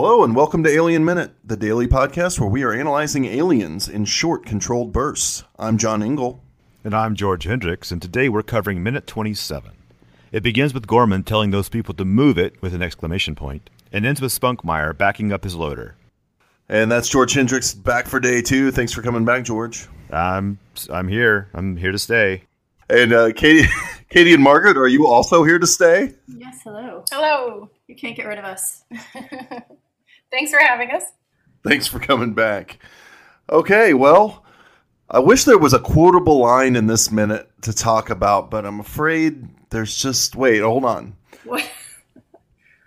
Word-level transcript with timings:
Hello, 0.00 0.22
and 0.22 0.36
welcome 0.36 0.62
to 0.62 0.70
Alien 0.70 1.04
Minute, 1.04 1.32
the 1.42 1.56
daily 1.56 1.88
podcast 1.88 2.38
where 2.38 2.48
we 2.48 2.62
are 2.62 2.72
analyzing 2.72 3.24
aliens 3.24 3.88
in 3.88 4.04
short, 4.04 4.46
controlled 4.46 4.92
bursts. 4.92 5.42
I'm 5.58 5.76
John 5.76 6.04
Ingle. 6.04 6.40
And 6.84 6.94
I'm 6.94 7.16
George 7.16 7.42
Hendricks, 7.42 7.90
and 7.90 8.00
today 8.00 8.28
we're 8.28 8.44
covering 8.44 8.80
minute 8.80 9.08
27. 9.08 9.72
It 10.30 10.44
begins 10.44 10.72
with 10.72 10.86
Gorman 10.86 11.24
telling 11.24 11.50
those 11.50 11.68
people 11.68 11.94
to 11.94 12.04
move 12.04 12.38
it 12.38 12.62
with 12.62 12.74
an 12.74 12.80
exclamation 12.80 13.34
point, 13.34 13.70
and 13.92 14.06
ends 14.06 14.20
with 14.20 14.30
Spunkmeyer 14.30 14.96
backing 14.96 15.32
up 15.32 15.42
his 15.42 15.56
loader. 15.56 15.96
And 16.68 16.92
that's 16.92 17.08
George 17.08 17.32
Hendricks 17.32 17.74
back 17.74 18.06
for 18.06 18.20
day 18.20 18.40
two. 18.40 18.70
Thanks 18.70 18.92
for 18.92 19.02
coming 19.02 19.24
back, 19.24 19.42
George. 19.42 19.88
I'm 20.12 20.60
I'm 20.90 21.08
here. 21.08 21.48
I'm 21.54 21.76
here 21.76 21.90
to 21.90 21.98
stay. 21.98 22.44
And 22.88 23.12
uh, 23.12 23.32
Katie, 23.32 23.68
Katie 24.10 24.32
and 24.32 24.44
Margaret, 24.44 24.76
are 24.76 24.86
you 24.86 25.08
also 25.08 25.42
here 25.42 25.58
to 25.58 25.66
stay? 25.66 26.14
Yes, 26.28 26.60
hello. 26.62 27.04
Hello. 27.10 27.68
You 27.88 27.96
can't 27.96 28.14
get 28.14 28.26
rid 28.26 28.38
of 28.38 28.44
us. 28.44 28.84
Thanks 30.30 30.50
for 30.50 30.60
having 30.60 30.90
us. 30.90 31.04
Thanks 31.64 31.86
for 31.86 31.98
coming 31.98 32.34
back. 32.34 32.78
Okay, 33.50 33.94
well, 33.94 34.44
I 35.10 35.18
wish 35.20 35.44
there 35.44 35.58
was 35.58 35.72
a 35.72 35.78
quotable 35.78 36.38
line 36.38 36.76
in 36.76 36.86
this 36.86 37.10
minute 37.10 37.48
to 37.62 37.72
talk 37.72 38.10
about, 38.10 38.50
but 38.50 38.66
I'm 38.66 38.80
afraid 38.80 39.48
there's 39.70 39.96
just 39.96 40.36
wait, 40.36 40.60
hold 40.60 40.84
on. 40.84 41.16
What? 41.44 41.68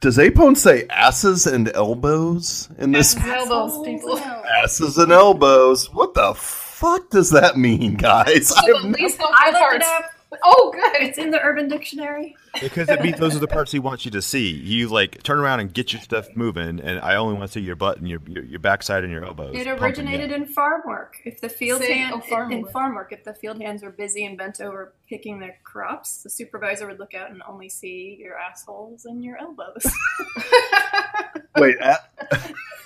Does 0.01 0.17
Apone 0.17 0.57
say 0.57 0.87
asses 0.89 1.45
and 1.45 1.69
elbows 1.75 2.69
in 2.79 2.91
this? 2.91 3.15
Elbows, 3.17 3.85
people. 3.85 4.17
and 4.17 4.25
elbows. 4.25 4.45
Asses 4.63 4.97
and 4.97 5.11
elbows. 5.11 5.93
What 5.93 6.15
the 6.15 6.33
fuck 6.35 7.09
does 7.11 7.29
that 7.31 7.55
mean, 7.57 7.95
guys? 7.95 8.47
So 8.49 8.55
I 8.57 8.61
the 8.67 8.77
have 8.77 8.85
no- 8.85 8.97
least 8.97 9.19
I 9.21 9.23
helpful 9.51 9.61
looked 9.61 9.75
it 9.75 9.83
up. 9.83 10.11
Oh, 10.43 10.71
good. 10.73 11.01
It's 11.03 11.17
in 11.17 11.31
the 11.31 11.41
Urban 11.41 11.67
Dictionary. 11.67 12.35
Because 12.59 12.87
it 12.89 13.01
means 13.01 13.19
those 13.19 13.35
are 13.35 13.39
the 13.39 13.47
parts 13.47 13.71
he 13.71 13.79
wants 13.79 14.05
you 14.05 14.11
to 14.11 14.21
see. 14.21 14.49
You 14.49 14.87
like 14.89 15.23
turn 15.23 15.39
around 15.39 15.59
and 15.59 15.73
get 15.73 15.91
your 15.93 16.01
stuff 16.01 16.27
moving, 16.35 16.79
and 16.79 16.99
I 16.99 17.15
only 17.15 17.33
want 17.37 17.51
to 17.51 17.53
see 17.59 17.61
your 17.65 17.75
butt 17.75 17.97
and 17.97 18.07
your 18.07 18.21
your, 18.27 18.43
your 18.43 18.59
backside 18.59 19.03
and 19.03 19.11
your 19.11 19.25
elbows. 19.25 19.55
It 19.57 19.67
originated 19.67 20.31
in 20.31 20.45
farm 20.45 20.81
work. 20.85 21.17
If 21.25 21.41
the 21.41 21.49
field 21.49 21.81
Say- 21.81 21.93
hand 21.97 22.13
oh, 22.15 22.21
farm 22.21 22.51
in 22.51 22.61
work. 22.63 22.71
farm 22.71 22.95
work, 22.95 23.11
if 23.11 23.23
the 23.23 23.33
field 23.33 23.61
hands 23.61 23.83
were 23.83 23.91
busy 23.91 24.25
and 24.25 24.37
bent 24.37 24.61
over 24.61 24.93
picking 25.07 25.39
their 25.39 25.57
crops, 25.63 26.23
the 26.23 26.29
supervisor 26.29 26.87
would 26.87 26.99
look 26.99 27.13
out 27.13 27.29
and 27.31 27.41
only 27.47 27.67
see 27.69 28.17
your 28.19 28.37
assholes 28.37 29.05
and 29.05 29.23
your 29.23 29.37
elbows. 29.37 29.85
Wait. 31.57 31.75
a- 31.81 31.99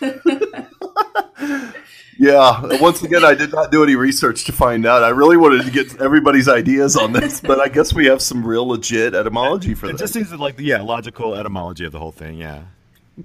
yeah. 2.20 2.80
Once 2.82 3.02
again, 3.04 3.24
I 3.26 3.34
did 3.34 3.52
not 3.52 3.72
do 3.72 3.84
any 3.84 3.96
research 3.96 4.46
to 4.46 4.52
find 4.52 4.86
out. 4.86 5.04
I 5.04 5.10
really 5.10 5.38
wanted 5.38 5.64
to 5.66 5.72
get 5.72 6.00
everybody's 6.02 6.48
ideas 6.48 6.96
on 6.96 7.14
this, 7.14 7.42
but 7.42 7.60
I 7.60 7.68
guess 7.68 7.94
we 7.94 8.06
have 8.08 8.22
some 8.22 8.46
real 8.46 8.68
legit 8.68 9.14
etymology 9.16 9.74
for 9.74 9.88
It 9.88 9.94
this. 9.94 10.02
It 10.02 10.04
just 10.04 10.14
seems 10.14 10.40
like 10.40 10.56
the 10.58 10.64
yeah 10.66 10.82
logical 10.82 11.36
etymology 11.36 11.86
of 11.86 11.92
the 11.92 12.00
whole 12.00 12.12
thing. 12.12 12.38
Yeah. 12.38 12.64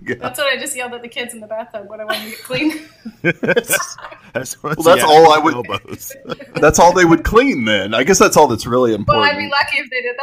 Yeah. 0.07 0.15
That's 0.21 0.39
what 0.39 0.53
I 0.53 0.57
just 0.57 0.77
yelled 0.77 0.93
at 0.93 1.03
the 1.03 1.09
kids 1.09 1.35
in 1.35 1.41
the 1.41 1.49
bathtub 1.49 1.89
when 1.89 2.01
I 2.01 2.05
wanted 2.05 2.23
to 2.23 2.31
get 2.31 2.43
clean. 2.45 2.81
that's 4.33 4.63
Well, 4.63 4.75
that's 4.77 5.03
all 5.03 5.33
I 5.33 5.39
would- 5.39 5.55
Elbows. 5.55 6.13
That's 6.55 6.79
all 6.79 6.93
they 6.93 7.05
would 7.05 7.25
clean 7.25 7.65
then. 7.65 7.93
I 7.93 8.05
guess 8.05 8.19
that's 8.19 8.37
all 8.37 8.47
that's 8.47 8.67
really 8.67 8.93
well, 8.93 9.01
important. 9.01 9.35
I'd 9.35 9.39
be 9.39 9.49
lucky 9.51 9.79
if 9.79 9.91
they 9.91 10.01
did 10.03 10.17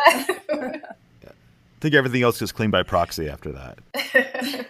that. 0.73 0.97
I 1.27 1.79
think 1.81 1.95
everything 1.95 2.23
else 2.23 2.39
gets 2.39 2.51
cleaned 2.51 2.71
by 2.71 2.83
proxy 2.83 3.29
after 3.29 3.51
that. 3.51 4.67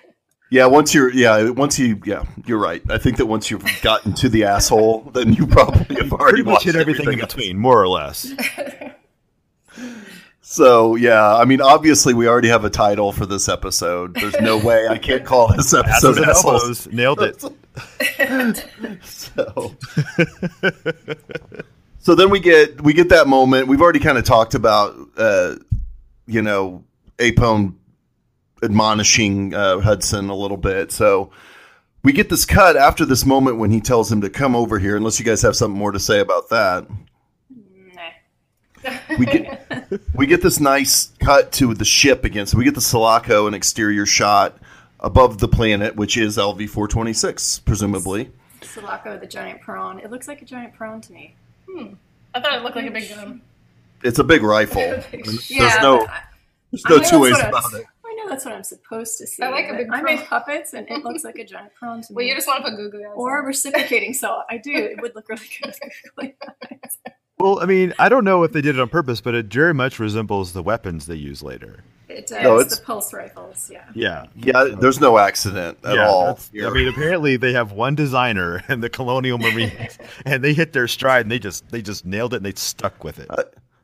Yeah, 0.50 0.66
once 0.66 0.94
you're 0.94 1.12
yeah, 1.14 1.50
once 1.50 1.78
you 1.80 2.02
yeah, 2.06 2.24
you're 2.46 2.58
right. 2.60 2.82
I 2.90 2.98
think 2.98 3.18
that 3.18 3.26
once 3.26 3.50
you've 3.52 3.66
gotten 3.82 4.14
to 4.16 4.30
the 4.30 4.44
asshole, 4.46 5.02
then 5.14 5.34
you 5.34 5.46
probably 5.48 5.96
have 5.98 6.12
already 6.14 6.44
Pretty 6.44 6.44
much 6.44 6.64
hit 6.64 6.76
everything, 6.76 7.14
in 7.14 7.22
else. 7.22 7.34
between, 7.34 7.58
more 7.58 7.82
or 7.82 7.88
less. 7.88 8.32
So 10.42 10.96
yeah, 10.96 11.36
I 11.36 11.44
mean, 11.44 11.60
obviously 11.62 12.14
we 12.14 12.28
already 12.28 12.48
have 12.48 12.64
a 12.64 12.70
title 12.70 13.12
for 13.12 13.26
this 13.26 13.50
episode. 13.50 14.16
There's 14.16 14.40
no 14.40 14.58
way 14.58 14.88
I 14.88 14.98
can't 14.98 15.26
call 15.26 15.54
this 15.54 15.74
episode 15.74 16.18
Asses 16.20 16.30
assholes. 16.30 16.88
nailed 16.88 17.22
it. 17.22 17.44
So, 19.04 19.76
so 22.00 22.16
then 22.16 22.30
we 22.32 22.40
get 22.40 22.82
we 22.82 22.94
get 22.94 23.10
that 23.10 23.28
moment. 23.28 23.68
We've 23.68 23.82
already 23.82 24.00
kind 24.00 24.18
of 24.18 24.24
talked 24.24 24.56
about, 24.56 24.96
uh, 25.18 25.58
you 26.26 26.42
know, 26.42 26.84
Apone 27.20 27.76
admonishing 28.64 29.54
uh, 29.54 29.80
Hudson 29.80 30.30
a 30.30 30.36
little 30.36 30.58
bit. 30.58 30.92
So 30.92 31.32
we 32.04 32.12
get 32.14 32.30
this 32.30 32.46
cut 32.46 32.76
after 32.78 33.06
this 33.06 33.26
moment 33.26 33.58
when 33.58 33.72
he 33.72 33.82
tells 33.82 34.12
him 34.12 34.22
to 34.22 34.30
come 34.30 34.56
over 34.56 34.80
here. 34.80 34.96
Unless 34.98 35.20
you 35.20 35.26
guys 35.26 35.42
have 35.42 35.56
something 35.56 35.78
more 35.78 35.92
to 35.92 36.00
say 36.00 36.20
about 36.20 36.50
that, 36.50 36.88
Nah. 37.94 38.98
we 39.18 39.26
get 39.26 39.92
we 40.14 40.28
get 40.28 40.42
this 40.42 40.60
nice 40.60 41.12
cut 41.20 41.52
to 41.54 41.74
the 41.74 41.86
ship 41.86 42.24
again. 42.24 42.46
So 42.46 42.58
we 42.58 42.64
get 42.64 42.76
the 42.76 42.82
Sulaco 42.82 43.48
an 43.48 43.54
exterior 43.54 44.06
shot 44.06 44.58
above 45.00 45.40
the 45.40 45.48
planet, 45.48 45.96
which 45.96 46.18
is 46.18 46.38
LV 46.38 46.70
four 46.70 46.88
twenty 46.88 47.14
six, 47.14 47.60
presumably. 47.60 48.32
Sulaco, 48.62 49.18
the 49.18 49.28
giant 49.28 49.62
prawn. 49.62 50.00
It 50.00 50.12
looks 50.12 50.28
like 50.28 50.42
a 50.42 50.46
giant 50.46 50.74
prawn 50.74 51.02
to 51.02 51.14
me. 51.14 51.36
I 52.34 52.40
thought 52.40 52.54
it 52.56 52.64
looked 52.64 52.76
like 52.76 52.88
a 52.88 52.92
big 52.92 53.10
gun. 53.10 53.42
It's 54.04 54.20
a 54.20 54.24
big 54.24 54.44
rifle. 54.44 54.82
There's 55.12 55.50
no 55.82 56.08
there's 56.72 56.86
no 56.90 57.00
two 57.02 57.20
ways 57.20 57.38
about 57.40 57.74
it. 57.74 57.86
I 58.28 58.30
know 58.30 58.36
that's 58.36 58.46
what 58.46 58.54
I'm 58.56 58.64
supposed 58.64 59.18
to 59.20 59.28
see. 59.28 59.44
I 59.44 59.50
like 59.50 59.66
a 59.66 59.70
but 59.70 59.78
big 59.78 59.88
I 59.92 60.02
make 60.02 60.26
puppets, 60.26 60.74
and 60.74 60.90
it 60.90 61.04
looks 61.04 61.24
like 61.26 61.38
a 61.38 61.46
giant 61.46 61.74
prawn 61.76 62.02
to 62.02 62.12
me. 62.12 62.16
Well, 62.16 62.26
you 62.26 62.36
just 62.36 62.48
want 62.48 62.64
to 62.66 62.70
put 62.72 62.78
goo 62.78 62.90
goo 62.92 63.00
eyes 63.04 63.14
or 63.16 63.38
a 63.38 63.42
on. 63.42 63.46
reciprocating 63.48 64.14
saw. 64.14 64.44
I 64.50 64.58
do. 64.58 64.72
It 64.74 65.02
would 65.02 65.16
look 65.16 65.30
really 65.30 65.42
good. 65.62 65.68
with 65.68 65.80
googly 66.16 66.36
eyes. 66.72 66.98
Well, 67.40 67.60
I 67.62 67.66
mean, 67.68 67.94
I 68.00 68.10
don't 68.10 68.24
know 68.24 68.42
if 68.42 68.52
they 68.52 68.62
did 68.62 68.78
it 68.78 68.82
on 68.82 68.90
purpose, 68.90 69.22
but 69.22 69.36
it 69.36 69.46
very 69.54 69.72
much 69.72 70.00
resembles 70.00 70.54
the 70.54 70.64
weapons 70.64 71.06
they 71.06 71.14
use 71.14 71.44
later. 71.44 71.84
It 72.10 72.26
does. 72.26 72.42
No, 72.42 72.60
it's- 72.60 72.80
the 72.80 72.84
pulse 72.84 73.14
rifles. 73.14 73.70
Yeah. 73.72 73.84
Yeah. 73.94 74.26
Yeah, 74.36 74.64
there's 74.82 75.00
no 75.00 75.20
accident 75.20 75.78
at 75.86 75.94
Yeah, 75.98 76.08
all. 76.10 76.26
that's- 76.34 76.50
I 76.66 76.72
mean, 76.72 76.88
apparently 76.88 77.38
they 77.38 77.54
have 77.54 77.74
one 77.74 77.94
designer 77.94 78.64
in 78.70 78.80
the 78.82 78.90
Colonial 78.90 79.38
Marines, 79.38 80.00
and 80.26 80.44
they 80.44 80.56
hit 80.56 80.74
their 80.74 80.88
stride, 80.88 81.22
and 81.26 81.32
they 81.32 81.38
just 81.38 81.70
they 81.70 81.84
just 81.84 82.08
nailed 82.08 82.34
it, 82.34 82.38
and 82.38 82.46
they 82.48 82.54
stuck 82.56 83.04
with 83.04 83.20
it. 83.20 83.30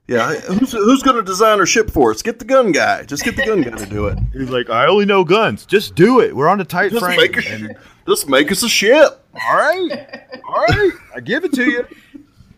Yeah, 0.08 0.34
who's, 0.36 0.72
who's 0.72 1.02
going 1.04 1.16
to 1.18 1.24
design 1.24 1.60
our 1.60 1.66
ship 1.66 1.90
for 1.90 2.12
us? 2.12 2.22
Get 2.22 2.40
the 2.40 2.46
gun 2.46 2.72
guy. 2.72 3.04
Just 3.04 3.24
get 3.24 3.36
the 3.36 3.46
gun 3.46 3.62
guy 3.62 3.72
to 3.78 3.86
do 3.86 4.08
it. 4.08 4.20
He's 4.34 4.50
like, 4.50 4.70
I 4.70 4.86
only 4.88 5.06
know 5.06 5.24
guns. 5.24 5.66
Just 5.66 5.96
do 5.96 6.20
it. 6.20 6.36
We're 6.36 6.50
on 6.50 6.60
a 6.62 6.66
tight 6.66 6.92
Just 6.92 7.04
frame. 7.04 7.18
make, 7.18 7.38
a, 7.38 7.50
And- 7.54 7.76
just 8.08 8.28
make 8.28 8.52
us 8.52 8.64
a 8.64 8.70
ship. 8.70 9.24
all 9.50 9.56
right, 9.56 10.18
all 10.48 10.56
right, 10.68 10.92
I 11.16 11.20
give 11.22 11.44
it 11.46 11.54
to 11.54 11.64
you. 11.70 11.88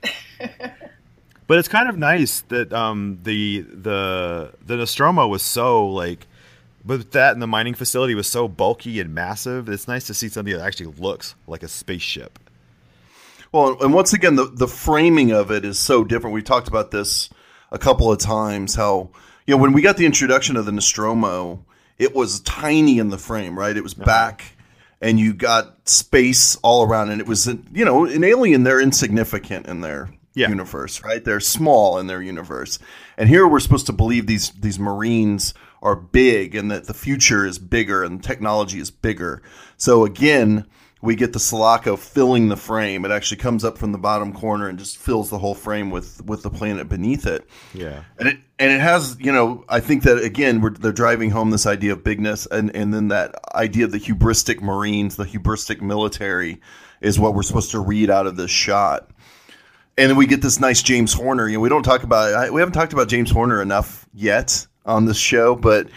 But 1.48 1.60
it's 1.60 1.68
kind 1.68 1.88
of 1.88 1.96
nice 1.96 2.42
that 2.48 2.74
um, 2.74 3.20
the 3.22 3.62
the 3.62 4.52
the 4.66 4.78
Nostromo 4.78 5.28
was 5.28 5.44
so 5.44 5.88
like, 5.88 6.26
but 6.84 7.12
that 7.12 7.34
and 7.34 7.42
the 7.42 7.46
mining 7.46 7.76
facility 7.76 8.16
was 8.16 8.26
so 8.26 8.48
bulky 8.48 9.00
and 9.00 9.14
massive. 9.14 9.70
It's 9.70 9.88
nice 9.88 10.08
to 10.08 10.16
see 10.16 10.28
something 10.28 10.56
that 10.58 10.64
actually 10.64 10.92
looks 10.98 11.36
like 11.46 11.62
a 11.62 11.68
spaceship. 11.68 12.40
Well, 13.52 13.78
and 13.80 13.94
once 13.94 14.12
again, 14.12 14.36
the, 14.36 14.46
the 14.46 14.68
framing 14.68 15.32
of 15.34 15.52
it 15.52 15.64
is 15.66 15.78
so 15.78 16.04
different. 16.04 16.34
We 16.34 16.42
talked 16.42 16.68
about 16.68 16.90
this 16.90 17.30
a 17.76 17.78
couple 17.78 18.12
of 18.12 18.18
times. 18.18 18.74
How 18.74 19.10
you 19.46 19.54
know 19.56 19.62
when 19.62 19.74
we 19.74 19.82
got 19.84 19.98
the 19.98 20.06
introduction 20.08 20.56
of 20.56 20.66
the 20.66 20.72
Nostromo, 20.72 21.64
it 22.00 22.16
was 22.16 22.40
tiny 22.40 22.98
in 22.98 23.10
the 23.10 23.18
frame, 23.20 23.60
right? 23.60 23.76
It 23.78 23.84
was 23.84 23.94
back, 23.94 24.56
and 25.02 25.20
you 25.20 25.34
got 25.34 25.88
space 25.88 26.56
all 26.64 26.84
around, 26.84 27.12
and 27.12 27.22
it 27.22 27.28
was 27.28 27.46
you 27.74 27.86
know 27.86 28.06
an 28.06 28.24
alien. 28.24 28.64
They're 28.64 28.82
insignificant 28.82 29.68
in 29.68 29.82
their 29.82 30.10
Yeah. 30.34 30.50
universe, 30.50 31.04
right? 31.04 31.24
They're 31.24 31.40
small 31.40 32.00
in 32.00 32.08
their 32.08 32.22
universe, 32.22 32.80
and 33.18 33.30
here 33.30 33.46
we're 33.48 33.60
supposed 33.60 33.86
to 33.88 33.94
believe 33.94 34.26
these 34.26 34.52
these 34.60 34.80
Marines 34.80 35.54
are 35.84 35.96
big, 35.98 36.56
and 36.56 36.72
that 36.72 36.88
the 36.88 36.94
future 36.96 37.46
is 37.46 37.60
bigger, 37.60 38.04
and 38.04 38.24
technology 38.24 38.80
is 38.80 38.90
bigger. 38.90 39.42
So 39.78 40.06
again 40.06 40.66
we 41.06 41.16
get 41.16 41.32
the 41.34 41.40
Sulaco 41.40 41.96
filling 41.96 42.50
the 42.50 42.58
frame. 42.58 43.06
It 43.06 43.12
actually 43.12 43.38
comes 43.38 43.64
up 43.64 43.78
from 43.78 43.92
the 43.92 43.98
bottom 43.98 44.34
corner 44.34 44.68
and 44.68 44.78
just 44.78 44.98
fills 44.98 45.30
the 45.30 45.38
whole 45.38 45.54
frame 45.54 45.92
with 45.92 46.24
with 46.26 46.44
the 46.44 46.50
planet 46.50 46.90
beneath 46.90 47.26
it. 47.26 47.48
Yeah. 47.74 48.04
And 48.18 48.28
it 48.30 48.40
and 48.60 48.72
it 48.72 48.82
has, 48.82 49.18
you 49.20 49.32
know, 49.32 49.64
I 49.70 49.80
think 49.80 50.04
that 50.04 50.18
again 50.18 50.62
we're, 50.62 50.72
they're 50.72 50.92
driving 50.92 51.30
home 51.30 51.52
this 51.52 51.66
idea 51.66 51.94
of 51.94 52.04
bigness, 52.04 52.46
and 52.48 52.76
and 52.76 52.94
then 52.94 53.10
that 53.10 53.36
idea 53.54 53.86
of 53.86 53.92
the 53.92 54.00
hubristic 54.00 54.62
Marines, 54.62 55.16
the 55.16 55.26
hubristic 55.26 55.82
military, 55.82 56.60
is 57.02 57.20
what 57.20 57.36
we're 57.36 57.44
supposed 57.44 57.72
to 57.72 57.80
read 57.80 58.10
out 58.10 58.28
of 58.28 58.36
this 58.36 58.52
shot. 58.52 59.10
And 59.98 60.10
then 60.10 60.18
we 60.18 60.26
get 60.26 60.42
this 60.42 60.60
nice 60.60 60.82
James 60.82 61.14
Horner. 61.14 61.48
You 61.48 61.56
know, 61.56 61.62
we 61.62 61.70
don't 61.70 61.84
talk 61.84 62.04
about 62.04 62.34
I, 62.34 62.50
we 62.50 62.60
haven't 62.60 62.74
talked 62.74 62.94
about 62.94 63.08
James 63.08 63.32
Horner 63.32 63.62
enough 63.62 64.08
yet 64.14 64.68
on 64.86 65.06
this 65.06 65.18
show, 65.18 65.56
but 65.56 65.88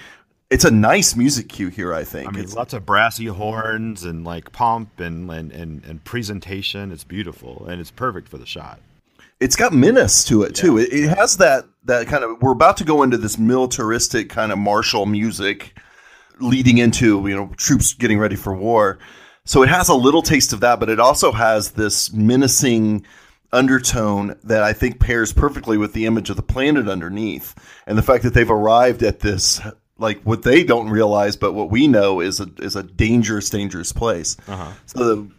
it's 0.51 0.65
a 0.65 0.71
nice 0.71 1.15
music 1.17 1.49
cue 1.49 1.69
here. 1.69 1.93
I 1.95 2.05
think. 2.05 2.29
I 2.29 2.33
mean, 2.33 2.41
It's- 2.41 2.57
lots 2.57 2.73
of 2.75 2.87
brassy 2.87 3.27
horns 3.27 4.05
and 4.05 4.25
like 4.25 4.53
pomp 4.53 4.99
and, 5.01 5.31
and, 5.31 5.53
and, 5.53 5.85
and 5.85 6.05
presentation. 6.05 6.93
It's 6.93 7.05
beautiful 7.05 7.67
and 7.69 7.81
it's 7.81 7.91
perfect 7.91 8.29
for 8.29 8.39
the 8.39 8.47
shot. 8.47 8.81
it's 9.41 9.57
got 9.57 9.73
menace 9.73 10.25
to 10.25 10.43
it 10.43 10.55
too. 10.55 10.79
It, 10.79 10.93
it 10.93 11.09
has 11.17 11.37
that 11.39 11.65
that 11.85 12.07
kind 12.07 12.25
of. 12.25 12.41
We're 12.43 12.53
about 12.53 12.77
to 12.79 12.85
go 12.85 13.03
into 13.03 13.17
this 13.19 13.39
militaristic 13.39 14.29
kind 14.31 14.51
of 14.53 14.59
martial 14.59 15.07
music, 15.07 15.79
leading 16.41 16.79
into 16.79 17.27
you 17.29 17.37
know 17.37 17.51
troops 17.57 17.95
getting 17.95 18.19
ready 18.19 18.37
for 18.37 18.55
war. 18.55 18.99
So 19.45 19.63
it 19.63 19.69
has 19.71 19.89
a 19.89 19.95
little 19.95 20.21
taste 20.23 20.53
of 20.53 20.61
that, 20.61 20.79
but 20.79 20.91
it 20.91 21.01
also 21.01 21.33
has 21.33 21.71
this 21.71 22.13
menacing 22.13 23.07
undertone 23.51 24.39
that 24.45 24.63
I 24.63 24.75
think 24.75 25.01
pairs 25.01 25.33
perfectly 25.33 25.79
with 25.79 25.95
the 25.95 26.05
image 26.05 26.29
of 26.29 26.37
the 26.37 26.43
planet 26.43 26.87
underneath, 26.87 27.55
and 27.87 27.97
the 27.97 28.03
fact 28.03 28.25
that 28.25 28.35
they've 28.35 28.51
arrived 28.51 29.03
at 29.03 29.21
this 29.21 29.59
like 29.99 30.23
what 30.23 30.43
they 30.43 30.65
don't 30.65 30.89
realize, 30.89 31.37
but 31.37 31.53
what 31.53 31.71
we 31.71 31.89
know 31.89 32.21
is 32.21 32.41
a 32.41 32.49
is 32.59 32.77
a 32.77 32.83
dangerous, 32.83 33.51
dangerous 33.51 33.93
place. 33.93 34.37
Uh-huh. 34.47 34.73
So 34.87 34.99
the 35.05 35.31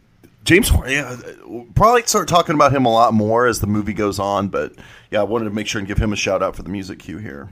James 0.44 0.70
Horner, 0.70 0.90
yeah, 0.90 1.18
we'll 1.46 1.66
probably 1.76 2.04
start 2.04 2.28
talking 2.28 2.56
about 2.56 2.74
him 2.74 2.86
a 2.86 2.92
lot 2.92 3.14
more 3.14 3.46
as 3.48 3.60
the 3.60 3.68
movie 3.68 3.94
goes 3.94 4.20
on. 4.20 4.50
But 4.50 4.74
yeah, 5.12 5.22
I 5.22 5.24
wanted 5.24 5.46
to 5.46 5.52
make 5.52 5.68
sure 5.68 5.80
and 5.80 5.88
give 5.88 5.98
him 5.98 6.14
a 6.14 6.16
shout 6.16 6.44
out 6.44 6.56
for 6.56 6.64
the 6.64 6.70
music 6.70 7.00
cue 7.00 7.18
here. 7.18 7.50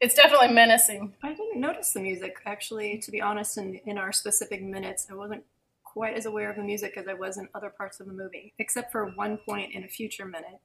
It's 0.00 0.14
definitely 0.14 0.48
menacing. 0.48 1.14
I 1.22 1.30
didn't 1.30 1.60
notice 1.60 1.92
the 1.92 2.00
music 2.00 2.36
actually. 2.46 2.98
To 2.98 3.10
be 3.10 3.20
honest, 3.20 3.58
in 3.58 3.80
in 3.86 3.98
our 3.98 4.12
specific 4.12 4.62
minutes, 4.62 5.06
I 5.10 5.14
wasn't 5.14 5.44
quite 5.82 6.14
as 6.14 6.26
aware 6.26 6.50
of 6.50 6.56
the 6.56 6.62
music 6.62 6.94
as 6.96 7.08
I 7.08 7.14
was 7.14 7.38
in 7.38 7.48
other 7.54 7.70
parts 7.70 8.00
of 8.00 8.06
the 8.06 8.12
movie, 8.12 8.52
except 8.58 8.92
for 8.92 9.06
one 9.06 9.38
point 9.38 9.74
in 9.74 9.82
a 9.82 9.88
future 9.88 10.26
minute 10.26 10.60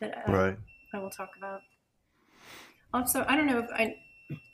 that 0.00 0.22
I, 0.26 0.56
I 0.92 0.98
will 0.98 1.08
talk 1.08 1.30
about. 1.38 1.60
Also, 2.92 3.24
I 3.26 3.36
don't 3.36 3.46
know 3.46 3.60
if 3.60 3.70
I. 3.70 3.96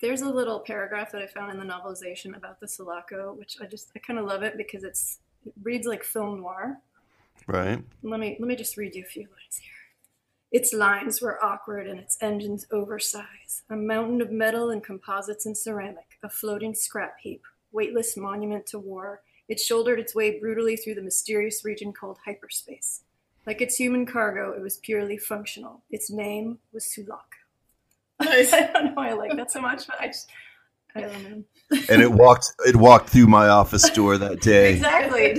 There's 0.01 0.23
a 0.23 0.29
little 0.29 0.61
paragraph 0.61 1.13
that 1.13 1.23
I 1.23 1.27
found 1.27 1.51
in 1.53 1.59
the 1.59 1.73
novelization 1.73 2.37
about 2.37 2.61
the 2.61 2.69
Sulaco, 2.69 3.35
which 3.35 3.57
I 3.61 3.67
just 3.67 3.91
I 3.97 3.99
kind 3.99 4.19
of 4.19 4.27
love 4.27 4.43
it 4.43 4.57
because 4.57 4.85
it's 4.85 5.19
it 5.47 5.53
reads 5.63 5.87
like 5.87 6.05
film 6.05 6.41
noir. 6.41 6.79
right. 7.47 7.83
Let 8.03 8.21
me 8.21 8.37
let 8.39 8.49
me 8.49 8.57
just 8.57 8.77
read 8.77 8.95
you 8.95 9.03
a 9.03 9.07
few 9.07 9.23
lines 9.23 9.59
here. 9.61 9.73
Its 10.51 10.73
lines 10.73 11.21
were 11.21 11.45
awkward 11.45 11.87
and 11.87 12.01
its 12.01 12.17
engines 12.23 12.67
oversized. 12.71 13.63
A 13.69 13.77
mountain 13.77 14.23
of 14.23 14.31
metal 14.31 14.71
and 14.71 14.83
composites 14.83 15.45
and 15.45 15.57
ceramic, 15.57 16.19
a 16.23 16.31
floating 16.31 16.75
scrap 16.75 17.17
heap, 17.21 17.43
weightless 17.71 18.17
monument 18.17 18.67
to 18.67 18.79
war. 18.79 19.21
It 19.49 19.61
shouldered 19.61 20.01
its 20.01 20.15
way 20.15 20.39
brutally 20.39 20.77
through 20.77 20.95
the 20.95 21.03
mysterious 21.03 21.65
region 21.65 21.93
called 21.93 22.19
hyperspace. 22.25 23.03
Like 23.47 23.61
its 23.61 23.77
human 23.77 24.05
cargo, 24.05 24.53
it 24.53 24.61
was 24.61 24.77
purely 24.79 25.17
functional. 25.17 25.83
Its 25.91 26.11
name 26.11 26.59
was 26.73 26.93
Sulaco. 26.93 27.38
Nice. 28.21 28.53
I 28.55 28.67
don't 28.73 28.85
know 28.87 28.93
why 28.95 29.11
I 29.11 29.13
like 29.15 29.37
that 29.37 29.51
so 29.51 29.61
much, 29.61 29.87
but 29.87 30.01
I 30.01 30.07
just 30.09 30.29
I 30.95 31.03
don't 31.03 31.23
know. 31.31 31.45
And 31.91 32.03
it 32.03 32.11
walked 32.11 32.53
it 32.67 32.77
walked 32.77 33.11
through 33.11 33.27
my 33.27 33.49
office 33.49 33.89
door 33.91 34.19
that 34.19 34.41
day. 34.43 34.75
Exactly. 34.75 35.35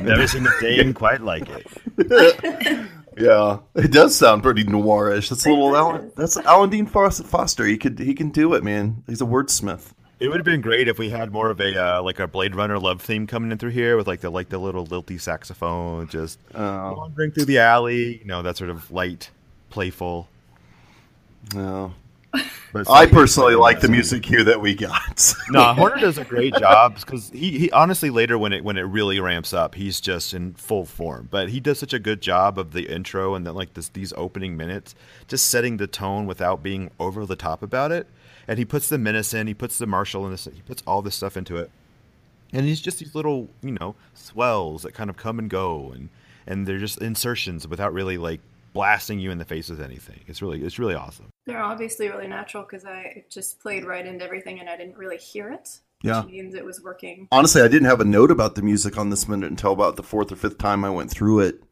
Never 0.00 0.26
seen 0.26 0.46
a 0.46 0.50
Dane 0.60 0.94
quite 0.94 1.20
like 1.22 1.48
it. 1.48 2.86
Yeah, 3.18 3.58
it 3.74 3.90
does 3.92 4.16
sound 4.16 4.42
pretty 4.42 4.64
noirish. 4.64 5.28
That's 5.28 5.44
a 5.44 5.50
little 5.50 5.76
Alan. 5.76 6.10
That's 6.16 6.38
Alan 6.38 6.70
Dean 6.70 6.86
Foster. 6.86 7.66
He 7.66 7.76
could 7.76 7.98
he 7.98 8.14
can 8.14 8.30
do 8.30 8.54
it, 8.54 8.64
man. 8.64 9.02
He's 9.06 9.20
a 9.20 9.26
wordsmith. 9.26 9.92
It 10.20 10.28
would 10.28 10.36
have 10.38 10.44
been 10.44 10.60
great 10.62 10.88
if 10.88 10.98
we 10.98 11.10
had 11.10 11.30
more 11.32 11.50
of 11.50 11.60
a 11.60 11.76
uh, 11.98 12.02
like 12.02 12.18
a 12.18 12.26
Blade 12.28 12.54
Runner 12.54 12.78
love 12.78 13.02
theme 13.02 13.26
coming 13.26 13.50
in 13.52 13.58
through 13.58 13.70
here 13.70 13.96
with 13.96 14.06
like 14.06 14.20
the 14.20 14.30
like 14.30 14.48
the 14.48 14.58
little 14.58 14.84
lilty 14.86 15.18
saxophone 15.18 16.08
just 16.08 16.38
Oh 16.54 16.94
wandering 16.96 17.32
through 17.32 17.46
the 17.46 17.58
alley. 17.58 18.18
You 18.18 18.24
know 18.24 18.42
that 18.42 18.56
sort 18.56 18.70
of 18.70 18.90
light, 18.90 19.30
playful. 19.70 20.28
no. 21.54 21.92
But 22.72 22.88
I 22.88 23.06
personally 23.06 23.56
like 23.56 23.80
the 23.80 23.88
music 23.88 24.22
cue 24.22 24.44
that 24.44 24.60
we 24.60 24.74
got. 24.74 25.34
no, 25.50 25.74
Horner 25.74 25.96
does 25.96 26.18
a 26.18 26.24
great 26.24 26.54
job 26.54 26.94
because 26.94 27.30
he, 27.30 27.58
he 27.58 27.70
honestly 27.72 28.10
later 28.10 28.38
when 28.38 28.52
it 28.52 28.62
when 28.62 28.76
it 28.76 28.82
really 28.82 29.18
ramps 29.18 29.52
up, 29.52 29.74
he's 29.74 30.00
just 30.00 30.32
in 30.32 30.54
full 30.54 30.84
form. 30.84 31.28
But 31.30 31.48
he 31.48 31.58
does 31.58 31.78
such 31.78 31.92
a 31.92 31.98
good 31.98 32.20
job 32.20 32.58
of 32.58 32.72
the 32.72 32.88
intro 32.88 33.34
and 33.34 33.46
then 33.46 33.54
like 33.54 33.74
this 33.74 33.88
these 33.88 34.12
opening 34.16 34.56
minutes, 34.56 34.94
just 35.26 35.48
setting 35.48 35.78
the 35.78 35.88
tone 35.88 36.26
without 36.26 36.62
being 36.62 36.90
over 37.00 37.26
the 37.26 37.36
top 37.36 37.62
about 37.62 37.90
it. 37.90 38.06
And 38.46 38.58
he 38.58 38.64
puts 38.64 38.88
the 38.88 38.98
menace 38.98 39.34
in, 39.34 39.46
he 39.46 39.54
puts 39.54 39.78
the 39.78 39.86
martial 39.86 40.24
in 40.24 40.30
this, 40.30 40.44
he 40.44 40.62
puts 40.62 40.82
all 40.86 41.02
this 41.02 41.16
stuff 41.16 41.36
into 41.36 41.56
it. 41.56 41.70
And 42.52 42.66
he's 42.66 42.80
just 42.80 42.98
these 42.98 43.14
little, 43.14 43.48
you 43.62 43.76
know, 43.80 43.94
swells 44.14 44.82
that 44.82 44.92
kind 44.92 45.08
of 45.08 45.16
come 45.16 45.38
and 45.38 45.48
go, 45.48 45.92
and 45.94 46.08
and 46.46 46.66
they're 46.66 46.78
just 46.78 46.98
insertions 46.98 47.66
without 47.66 47.92
really 47.92 48.18
like 48.18 48.40
blasting 48.72 49.18
you 49.18 49.30
in 49.30 49.38
the 49.38 49.44
face 49.44 49.68
with 49.68 49.80
anything. 49.80 50.20
It's 50.26 50.42
really 50.42 50.62
it's 50.62 50.78
really 50.78 50.94
awesome. 50.94 51.30
They're 51.46 51.62
obviously 51.62 52.08
really 52.08 52.28
natural 52.28 52.62
because 52.62 52.84
I 52.84 53.00
it 53.16 53.30
just 53.30 53.60
played 53.60 53.84
right 53.84 54.06
into 54.06 54.24
everything 54.24 54.60
and 54.60 54.68
I 54.68 54.76
didn't 54.76 54.96
really 54.96 55.18
hear 55.18 55.50
it. 55.50 55.80
Yeah. 56.02 56.22
Which 56.22 56.32
means 56.32 56.54
it 56.54 56.64
was 56.64 56.80
working. 56.82 57.28
Honestly, 57.30 57.60
I 57.60 57.68
didn't 57.68 57.88
have 57.88 58.00
a 58.00 58.06
note 58.06 58.30
about 58.30 58.54
the 58.54 58.62
music 58.62 58.96
on 58.96 59.10
this 59.10 59.28
minute 59.28 59.50
until 59.50 59.72
about 59.72 59.96
the 59.96 60.02
fourth 60.02 60.32
or 60.32 60.36
fifth 60.36 60.56
time 60.58 60.84
I 60.84 60.90
went 60.90 61.10
through 61.10 61.40
it 61.40 61.62